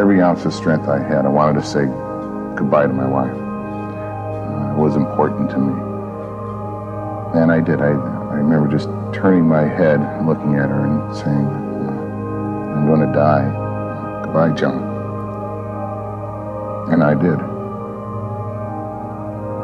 every 0.00 0.20
ounce 0.20 0.44
of 0.44 0.54
strength 0.54 0.88
I 0.88 0.98
had, 0.98 1.26
I 1.26 1.28
wanted 1.28 1.60
to 1.60 1.66
say 1.66 1.86
goodbye 2.56 2.86
to 2.86 2.92
my 2.92 3.06
wife. 3.06 3.34
Uh, 3.34 4.74
it 4.74 4.78
was 4.78 4.96
important 4.96 5.50
to 5.50 5.58
me 5.58 5.90
and 7.34 7.52
I 7.52 7.60
did. 7.60 7.80
I, 7.80 7.90
I 7.90 8.34
remember 8.34 8.66
just 8.68 8.88
turning 9.14 9.46
my 9.46 9.62
head 9.62 10.00
and 10.00 10.26
looking 10.26 10.56
at 10.56 10.68
her 10.68 10.84
and 10.84 11.16
saying, 11.16 11.46
I'm 11.46 12.86
going 12.86 13.06
to 13.06 13.12
die. 13.12 13.48
Goodbye, 14.24 14.50
John. 14.50 14.82
And 16.92 17.04
I 17.04 17.14
did. 17.14 17.38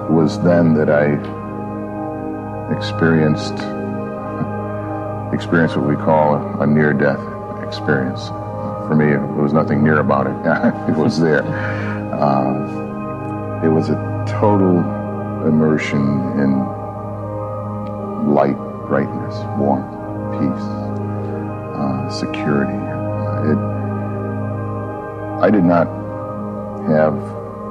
It 0.06 0.12
was 0.12 0.40
then 0.42 0.74
that 0.74 0.88
I 0.88 1.16
experienced 2.72 3.56
experienced 5.32 5.76
what 5.76 5.86
we 5.86 5.96
call 5.96 6.36
a 6.60 6.66
near-death 6.66 7.20
experience. 7.66 8.28
For 8.86 8.94
me, 8.94 9.06
there 9.06 9.26
was 9.26 9.52
nothing 9.52 9.82
near 9.82 9.98
about 9.98 10.26
it. 10.26 10.36
it 10.90 10.96
was 10.96 11.18
there. 11.18 11.42
Uh, 12.14 13.64
it 13.64 13.68
was 13.68 13.88
a 13.90 13.96
total 14.28 14.78
immersion 15.46 16.00
in 16.38 16.58
light, 18.32 18.56
brightness, 18.86 19.34
warmth, 19.58 19.90
peace, 20.38 20.66
uh, 21.76 22.08
security. 22.10 22.72
Uh, 22.72 23.52
it, 23.52 23.58
I 25.42 25.50
did 25.50 25.64
not 25.64 25.86
have 26.88 27.14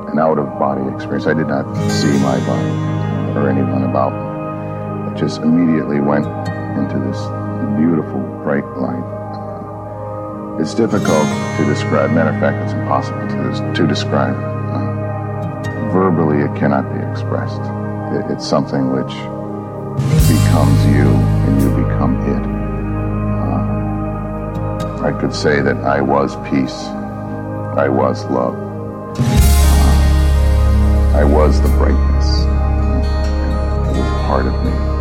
an 0.10 0.20
out-of-body 0.20 0.94
experience. 0.94 1.26
I 1.28 1.34
did 1.34 1.48
not 1.48 1.66
see 1.90 2.12
my 2.20 2.38
body 2.46 2.96
or 3.38 3.50
anyone 3.50 3.84
about 3.84 4.12
me. 4.14 5.12
It 5.12 5.18
just 5.18 5.42
immediately 5.42 6.00
went 6.00 6.26
into 6.26 7.00
this 7.00 7.45
beautiful, 7.78 8.22
bright 8.44 8.66
light. 8.78 9.04
It's 10.60 10.74
difficult 10.74 11.28
to 11.58 11.66
describe. 11.66 12.12
Matter 12.12 12.30
of 12.30 12.40
fact, 12.40 12.64
it's 12.64 12.74
impossible 12.74 13.28
to, 13.28 13.74
to 13.74 13.88
describe. 13.88 14.36
Uh, 14.36 15.92
verbally, 15.92 16.42
it 16.42 16.56
cannot 16.56 16.92
be 16.94 17.00
expressed. 17.12 17.62
It, 18.16 18.32
it's 18.32 18.48
something 18.48 18.92
which 18.92 19.14
becomes 20.28 20.86
you 20.88 21.12
and 21.46 21.62
you 21.62 21.70
become 21.84 22.16
it. 22.32 22.44
Uh, 25.02 25.06
I 25.06 25.12
could 25.20 25.34
say 25.36 25.62
that 25.62 25.78
I 25.78 26.02
was 26.02 26.36
peace. 26.50 26.88
I 27.78 27.90
was 27.90 28.24
love. 28.26 28.56
Uh, 29.18 29.96
I 31.16 31.24
was 31.26 31.62
the 31.62 31.70
brightness. 31.70 32.46
It 33.90 34.00
was 34.00 34.10
part 34.26 34.46
of 34.46 34.54
me. 34.64 34.95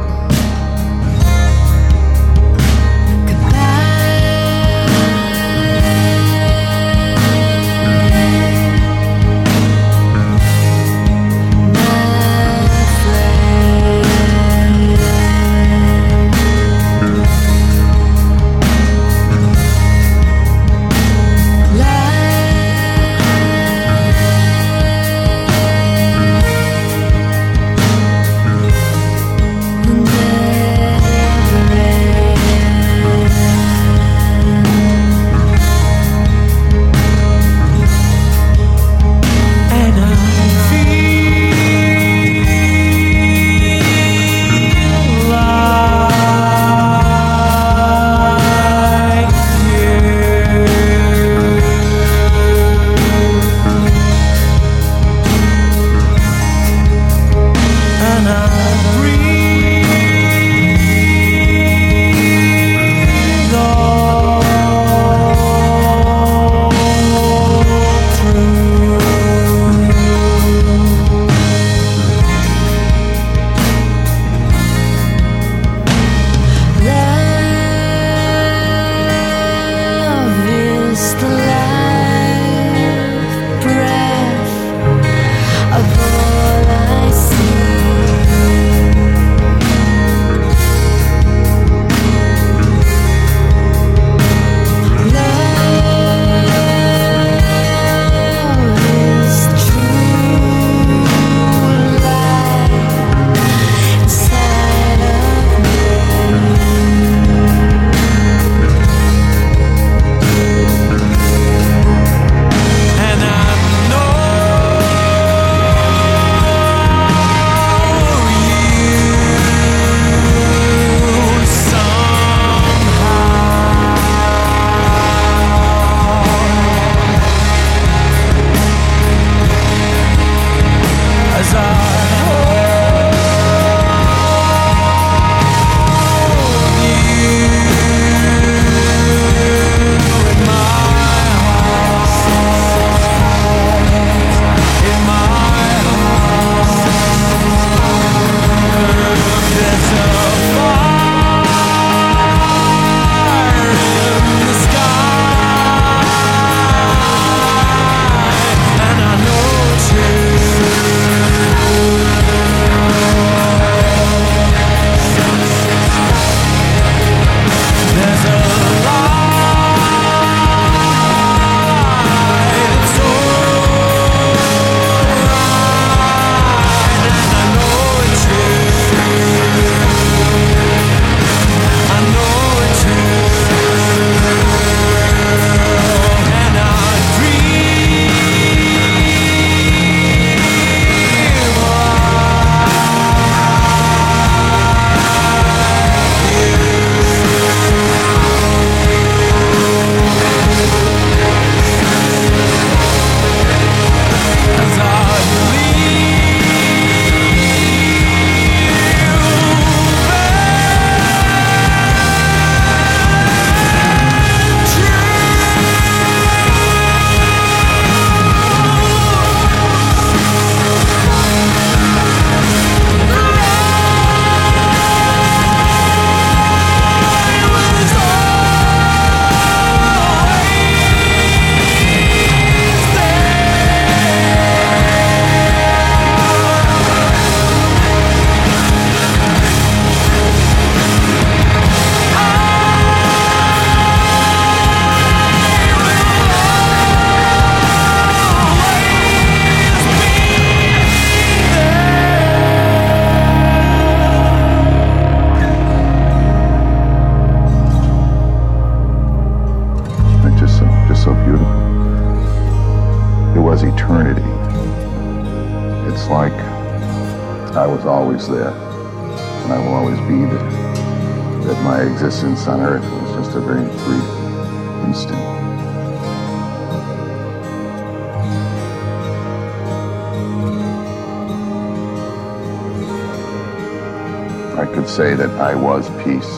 Say 284.95 285.17
that 285.17 285.31
I 285.41 285.57
was 285.57 285.91
peace. 286.05 286.33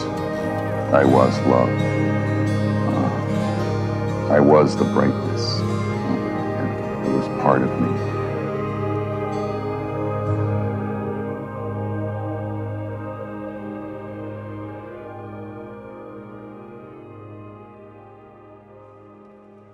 I 1.00 1.04
was 1.04 1.38
love. 1.40 1.68
Uh, 2.90 4.32
I 4.32 4.40
was 4.40 4.74
the 4.74 4.84
brightness. 4.84 5.44
It 7.06 7.12
was 7.12 7.26
part 7.42 7.60
of 7.60 7.70
me. 7.82 7.92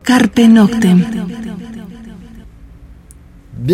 Carpe 0.03 0.49
Noctem. 0.57 1.32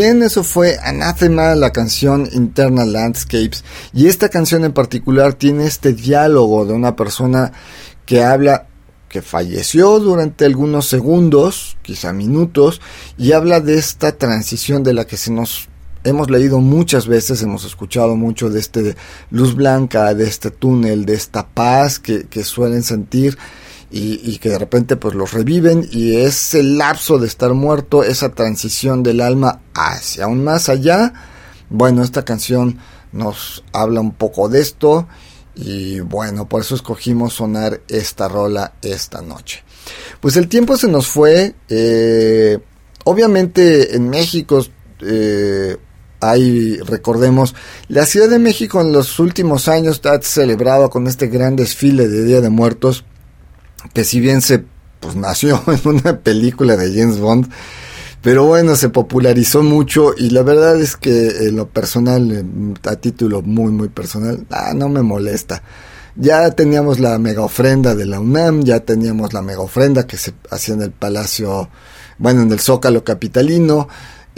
Bien, 0.00 0.22
eso 0.22 0.44
fue 0.44 0.78
Anathema, 0.80 1.56
la 1.56 1.72
canción 1.72 2.28
Internal 2.30 2.92
Landscapes. 2.92 3.64
Y 3.92 4.06
esta 4.06 4.28
canción 4.28 4.64
en 4.64 4.72
particular 4.72 5.32
tiene 5.32 5.66
este 5.66 5.92
diálogo 5.92 6.64
de 6.64 6.72
una 6.72 6.94
persona 6.94 7.50
que 8.06 8.22
habla 8.22 8.68
que 9.08 9.22
falleció 9.22 9.98
durante 9.98 10.44
algunos 10.44 10.86
segundos, 10.86 11.78
quizá 11.82 12.12
minutos, 12.12 12.80
y 13.16 13.32
habla 13.32 13.58
de 13.58 13.76
esta 13.76 14.12
transición 14.12 14.84
de 14.84 14.94
la 14.94 15.04
que 15.04 15.16
se 15.16 15.32
nos 15.32 15.68
hemos 16.04 16.30
leído 16.30 16.60
muchas 16.60 17.08
veces, 17.08 17.42
hemos 17.42 17.64
escuchado 17.64 18.14
mucho 18.14 18.50
de 18.50 18.60
este 18.60 18.94
luz 19.32 19.56
blanca, 19.56 20.14
de 20.14 20.28
este 20.28 20.52
túnel, 20.52 21.06
de 21.06 21.14
esta 21.14 21.48
paz 21.48 21.98
que, 21.98 22.28
que 22.28 22.44
suelen 22.44 22.84
sentir 22.84 23.36
y, 23.90 24.38
que 24.38 24.50
de 24.50 24.58
repente 24.58 24.96
pues 24.96 25.14
los 25.14 25.32
reviven 25.32 25.88
y 25.90 26.16
ese 26.16 26.62
lapso 26.62 27.18
de 27.18 27.26
estar 27.26 27.54
muerto, 27.54 28.04
esa 28.04 28.30
transición 28.30 29.02
del 29.02 29.20
alma 29.20 29.60
hacia 29.74 30.24
aún 30.24 30.44
más 30.44 30.68
allá, 30.68 31.12
bueno, 31.70 32.02
esta 32.02 32.24
canción 32.24 32.78
nos 33.12 33.64
habla 33.72 34.00
un 34.00 34.12
poco 34.12 34.48
de 34.48 34.60
esto 34.60 35.08
y 35.54 36.00
bueno, 36.00 36.48
por 36.48 36.60
eso 36.60 36.74
escogimos 36.74 37.34
sonar 37.34 37.80
esta 37.88 38.28
rola 38.28 38.74
esta 38.82 39.22
noche. 39.22 39.64
Pues 40.20 40.36
el 40.36 40.48
tiempo 40.48 40.76
se 40.76 40.88
nos 40.88 41.06
fue, 41.06 41.54
eh, 41.68 42.58
obviamente 43.04 43.96
en 43.96 44.10
México 44.10 44.64
eh, 45.00 45.76
hay, 46.20 46.76
recordemos, 46.78 47.54
la 47.88 48.04
Ciudad 48.04 48.28
de 48.28 48.38
México 48.38 48.80
en 48.80 48.92
los 48.92 49.18
últimos 49.18 49.68
años 49.68 50.00
ha 50.04 50.20
celebrado 50.20 50.90
con 50.90 51.06
este 51.06 51.28
gran 51.28 51.56
desfile 51.56 52.08
de 52.08 52.24
Día 52.24 52.40
de 52.40 52.50
Muertos, 52.50 53.04
que 53.92 54.04
si 54.04 54.20
bien 54.20 54.40
se 54.40 54.64
pues 55.00 55.16
nació 55.16 55.62
en 55.66 55.80
una 55.84 56.18
película 56.18 56.76
de 56.76 56.92
James 56.98 57.18
Bond, 57.18 57.50
pero 58.20 58.44
bueno, 58.44 58.74
se 58.74 58.88
popularizó 58.88 59.62
mucho 59.62 60.12
y 60.16 60.30
la 60.30 60.42
verdad 60.42 60.80
es 60.80 60.96
que 60.96 61.28
en 61.46 61.56
lo 61.56 61.68
personal, 61.68 62.44
a 62.84 62.96
título 62.96 63.42
muy 63.42 63.70
muy 63.70 63.88
personal, 63.88 64.44
ah, 64.50 64.72
no 64.74 64.88
me 64.88 65.02
molesta. 65.02 65.62
Ya 66.16 66.50
teníamos 66.50 66.98
la 66.98 67.16
mega 67.20 67.42
ofrenda 67.42 67.94
de 67.94 68.04
la 68.04 68.18
UNAM, 68.18 68.64
ya 68.64 68.80
teníamos 68.80 69.32
la 69.32 69.40
mega 69.40 69.60
ofrenda 69.60 70.04
que 70.04 70.16
se 70.16 70.34
hacía 70.50 70.74
en 70.74 70.82
el 70.82 70.90
Palacio, 70.90 71.68
bueno, 72.18 72.42
en 72.42 72.50
el 72.50 72.58
Zócalo 72.58 73.04
Capitalino, 73.04 73.88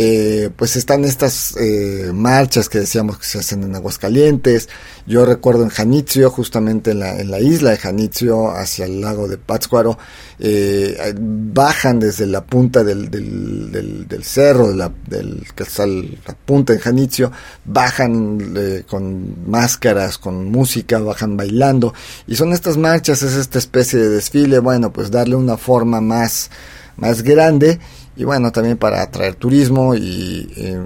eh, 0.02 0.48
pues 0.56 0.76
están 0.76 1.04
estas 1.04 1.54
eh, 1.60 2.10
marchas 2.14 2.70
que 2.70 2.78
decíamos 2.78 3.18
que 3.18 3.26
se 3.26 3.38
hacen 3.38 3.64
en 3.64 3.74
Aguascalientes. 3.74 4.70
Yo 5.06 5.26
recuerdo 5.26 5.62
en 5.62 5.68
Janitzio, 5.68 6.30
justamente 6.30 6.92
en 6.92 7.00
la, 7.00 7.20
en 7.20 7.30
la 7.30 7.38
isla 7.38 7.72
de 7.72 7.76
Janitzio, 7.76 8.50
hacia 8.50 8.86
el 8.86 9.02
lago 9.02 9.28
de 9.28 9.36
Pátzcuaro, 9.36 9.98
eh, 10.38 11.14
bajan 11.18 12.00
desde 12.00 12.24
la 12.24 12.42
punta 12.46 12.82
del, 12.82 13.10
del, 13.10 13.70
del, 13.70 14.08
del 14.08 14.24
cerro, 14.24 14.68
de 14.68 14.76
la, 14.76 14.90
del, 15.06 15.46
que 15.54 15.64
está 15.64 15.86
la 15.86 16.34
punta 16.46 16.72
en 16.72 16.78
Janitzio, 16.78 17.30
bajan 17.66 18.54
eh, 18.56 18.84
con 18.88 19.50
máscaras, 19.50 20.16
con 20.16 20.46
música, 20.46 20.98
bajan 21.00 21.36
bailando. 21.36 21.92
Y 22.26 22.36
son 22.36 22.54
estas 22.54 22.78
marchas, 22.78 23.22
es 23.22 23.34
esta 23.34 23.58
especie 23.58 23.98
de 23.98 24.08
desfile, 24.08 24.60
bueno, 24.60 24.94
pues 24.94 25.10
darle 25.10 25.36
una 25.36 25.58
forma 25.58 26.00
más, 26.00 26.50
más 26.96 27.20
grande 27.20 27.78
y 28.20 28.24
bueno, 28.24 28.52
también 28.52 28.76
para 28.76 29.00
atraer 29.00 29.34
turismo 29.34 29.94
y 29.94 30.46
eh, 30.54 30.78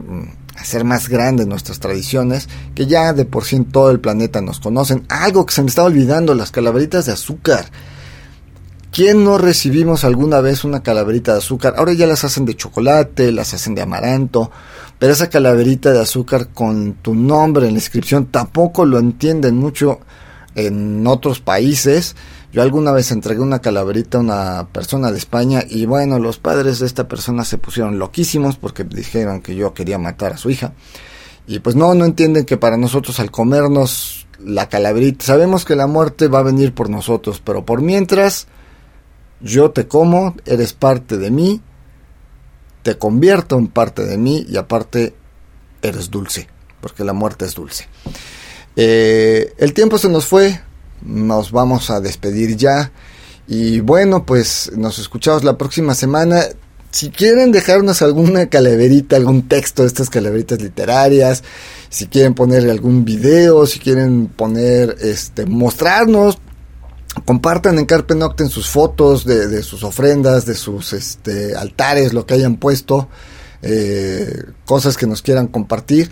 hacer 0.56 0.84
más 0.84 1.08
grandes 1.08 1.48
nuestras 1.48 1.80
tradiciones, 1.80 2.48
que 2.76 2.86
ya 2.86 3.12
de 3.12 3.24
por 3.24 3.44
sí 3.44 3.56
en 3.56 3.64
todo 3.64 3.90
el 3.90 3.98
planeta 3.98 4.40
nos 4.40 4.60
conocen. 4.60 5.04
Algo 5.08 5.44
que 5.44 5.52
se 5.52 5.62
me 5.62 5.68
estaba 5.68 5.88
olvidando, 5.88 6.36
las 6.36 6.52
calaveritas 6.52 7.06
de 7.06 7.12
azúcar. 7.12 7.66
¿Quién 8.92 9.24
no 9.24 9.36
recibimos 9.36 10.04
alguna 10.04 10.40
vez 10.40 10.62
una 10.62 10.84
calaverita 10.84 11.32
de 11.32 11.38
azúcar? 11.38 11.74
Ahora 11.76 11.92
ya 11.92 12.06
las 12.06 12.22
hacen 12.22 12.44
de 12.44 12.54
chocolate, 12.54 13.32
las 13.32 13.52
hacen 13.52 13.74
de 13.74 13.82
amaranto, 13.82 14.52
pero 15.00 15.12
esa 15.12 15.28
calaverita 15.28 15.92
de 15.92 16.02
azúcar 16.02 16.50
con 16.54 16.92
tu 17.02 17.16
nombre 17.16 17.66
en 17.66 17.72
la 17.72 17.80
inscripción 17.80 18.26
tampoco 18.26 18.86
lo 18.86 19.00
entienden 19.00 19.56
mucho 19.56 19.98
en 20.54 21.04
otros 21.08 21.40
países. 21.40 22.14
Yo 22.54 22.62
alguna 22.62 22.92
vez 22.92 23.10
entregué 23.10 23.40
una 23.40 23.58
calaverita 23.58 24.18
a 24.18 24.20
una 24.20 24.68
persona 24.70 25.10
de 25.10 25.18
España 25.18 25.64
y 25.68 25.86
bueno, 25.86 26.20
los 26.20 26.38
padres 26.38 26.78
de 26.78 26.86
esta 26.86 27.08
persona 27.08 27.44
se 27.44 27.58
pusieron 27.58 27.98
loquísimos 27.98 28.58
porque 28.58 28.84
dijeron 28.84 29.40
que 29.40 29.56
yo 29.56 29.74
quería 29.74 29.98
matar 29.98 30.34
a 30.34 30.36
su 30.36 30.50
hija. 30.50 30.72
Y 31.48 31.58
pues 31.58 31.74
no, 31.74 31.94
no 31.94 32.04
entienden 32.04 32.44
que 32.44 32.56
para 32.56 32.76
nosotros 32.76 33.18
al 33.18 33.32
comernos 33.32 34.28
la 34.38 34.68
calaverita, 34.68 35.24
sabemos 35.24 35.64
que 35.64 35.74
la 35.74 35.88
muerte 35.88 36.28
va 36.28 36.38
a 36.38 36.42
venir 36.44 36.72
por 36.72 36.88
nosotros, 36.90 37.42
pero 37.44 37.66
por 37.66 37.82
mientras 37.82 38.46
yo 39.40 39.72
te 39.72 39.88
como, 39.88 40.36
eres 40.46 40.74
parte 40.74 41.16
de 41.16 41.32
mí, 41.32 41.60
te 42.84 42.96
convierto 42.96 43.58
en 43.58 43.66
parte 43.66 44.04
de 44.04 44.16
mí 44.16 44.46
y 44.48 44.58
aparte 44.58 45.12
eres 45.82 46.08
dulce, 46.08 46.46
porque 46.80 47.02
la 47.02 47.14
muerte 47.14 47.46
es 47.46 47.56
dulce. 47.56 47.88
Eh, 48.76 49.54
el 49.58 49.74
tiempo 49.74 49.98
se 49.98 50.08
nos 50.08 50.26
fue, 50.26 50.60
nos 51.04 51.52
vamos 51.52 51.90
a 51.90 52.00
despedir 52.00 52.56
ya. 52.56 52.92
Y 53.46 53.80
bueno, 53.80 54.24
pues 54.24 54.72
nos 54.76 54.98
escuchamos 54.98 55.44
la 55.44 55.58
próxima 55.58 55.94
semana. 55.94 56.42
Si 56.90 57.10
quieren 57.10 57.52
dejarnos 57.52 58.02
alguna 58.02 58.48
calaverita, 58.48 59.16
algún 59.16 59.48
texto 59.48 59.82
de 59.82 59.88
estas 59.88 60.10
calaveritas 60.10 60.62
literarias, 60.62 61.42
si 61.88 62.06
quieren 62.06 62.34
poner 62.34 62.68
algún 62.70 63.04
video, 63.04 63.66
si 63.66 63.80
quieren 63.80 64.28
poner, 64.28 64.96
este, 65.00 65.44
mostrarnos, 65.44 66.38
compartan 67.24 67.78
en 67.78 67.86
Carpe 67.86 68.14
Noctem 68.14 68.48
sus 68.48 68.68
fotos 68.68 69.24
de, 69.24 69.48
de, 69.48 69.62
sus 69.62 69.82
ofrendas, 69.82 70.46
de 70.46 70.54
sus 70.54 70.92
este, 70.92 71.54
altares, 71.56 72.12
lo 72.12 72.26
que 72.26 72.34
hayan 72.34 72.56
puesto, 72.56 73.08
eh, 73.62 74.44
cosas 74.64 74.96
que 74.96 75.06
nos 75.06 75.20
quieran 75.20 75.48
compartir. 75.48 76.10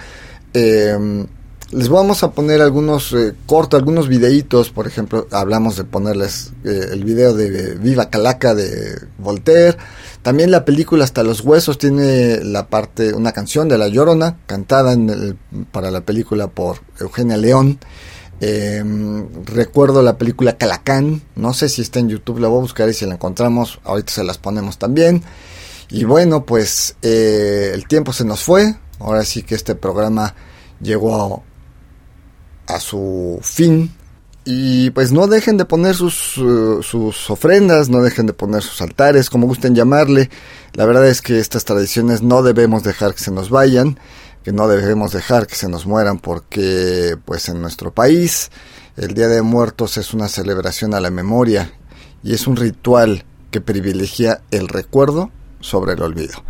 Eh, 0.52 1.26
les 1.72 1.88
vamos 1.88 2.22
a 2.22 2.32
poner 2.32 2.60
algunos 2.60 3.12
eh, 3.14 3.34
cortos, 3.46 3.78
algunos 3.78 4.06
videitos, 4.06 4.70
por 4.70 4.86
ejemplo, 4.86 5.26
hablamos 5.30 5.76
de 5.76 5.84
ponerles 5.84 6.52
eh, 6.64 6.88
el 6.92 7.02
video 7.02 7.34
de 7.34 7.74
Viva 7.76 8.10
Calaca 8.10 8.54
de 8.54 9.00
Voltaire. 9.18 9.78
También 10.20 10.50
la 10.50 10.66
película 10.66 11.04
Hasta 11.04 11.22
los 11.22 11.40
Huesos 11.40 11.78
tiene 11.78 12.44
la 12.44 12.68
parte, 12.68 13.14
una 13.14 13.32
canción 13.32 13.68
de 13.68 13.78
La 13.78 13.88
Llorona, 13.88 14.36
cantada 14.46 14.92
en 14.92 15.08
el, 15.08 15.36
para 15.72 15.90
la 15.90 16.02
película 16.02 16.48
por 16.48 16.80
Eugenia 17.00 17.38
León. 17.38 17.78
Eh, 18.40 18.84
recuerdo 19.46 20.02
la 20.02 20.18
película 20.18 20.58
Calacán, 20.58 21.22
no 21.36 21.54
sé 21.54 21.70
si 21.70 21.80
está 21.80 22.00
en 22.00 22.10
YouTube, 22.10 22.40
la 22.40 22.48
voy 22.48 22.58
a 22.58 22.62
buscar 22.62 22.88
y 22.90 22.94
si 22.94 23.06
la 23.06 23.14
encontramos, 23.14 23.80
ahorita 23.84 24.12
se 24.12 24.24
las 24.24 24.36
ponemos 24.36 24.78
también. 24.78 25.22
Y 25.88 26.04
bueno, 26.04 26.44
pues 26.44 26.96
eh, 27.00 27.70
el 27.72 27.86
tiempo 27.88 28.12
se 28.12 28.24
nos 28.24 28.42
fue, 28.42 28.74
ahora 28.98 29.24
sí 29.24 29.42
que 29.42 29.54
este 29.54 29.74
programa 29.74 30.34
llegó 30.80 31.44
a 32.66 32.80
su 32.80 33.38
fin. 33.42 33.92
Y 34.44 34.90
pues 34.90 35.12
no 35.12 35.28
dejen 35.28 35.56
de 35.56 35.64
poner 35.64 35.94
sus, 35.94 36.36
uh, 36.38 36.82
sus 36.82 37.30
ofrendas, 37.30 37.88
no 37.88 38.02
dejen 38.02 38.26
de 38.26 38.32
poner 38.32 38.62
sus 38.62 38.82
altares, 38.82 39.30
como 39.30 39.46
gusten 39.46 39.74
llamarle. 39.74 40.30
La 40.74 40.84
verdad 40.84 41.06
es 41.06 41.22
que 41.22 41.38
estas 41.38 41.64
tradiciones 41.64 42.22
no 42.22 42.42
debemos 42.42 42.82
dejar 42.82 43.14
que 43.14 43.22
se 43.22 43.30
nos 43.30 43.50
vayan, 43.50 44.00
que 44.42 44.52
no 44.52 44.66
debemos 44.66 45.12
dejar 45.12 45.46
que 45.46 45.54
se 45.54 45.68
nos 45.68 45.86
mueran, 45.86 46.18
porque 46.18 47.16
pues 47.24 47.48
en 47.48 47.60
nuestro 47.60 47.92
país 47.92 48.50
el 48.96 49.14
Día 49.14 49.28
de 49.28 49.42
Muertos 49.42 49.96
es 49.96 50.12
una 50.12 50.28
celebración 50.28 50.92
a 50.94 51.00
la 51.00 51.10
memoria 51.10 51.72
y 52.24 52.34
es 52.34 52.48
un 52.48 52.56
ritual 52.56 53.24
que 53.52 53.60
privilegia 53.60 54.42
el 54.50 54.68
recuerdo 54.68 55.30
sobre 55.60 55.92
el 55.92 56.02
olvido. 56.02 56.42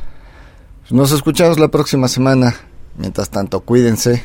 Nos 0.90 1.12
escuchamos 1.12 1.58
la 1.58 1.68
próxima 1.68 2.08
semana. 2.08 2.54
Mientras 2.96 3.30
tanto, 3.30 3.60
cuídense 3.60 4.24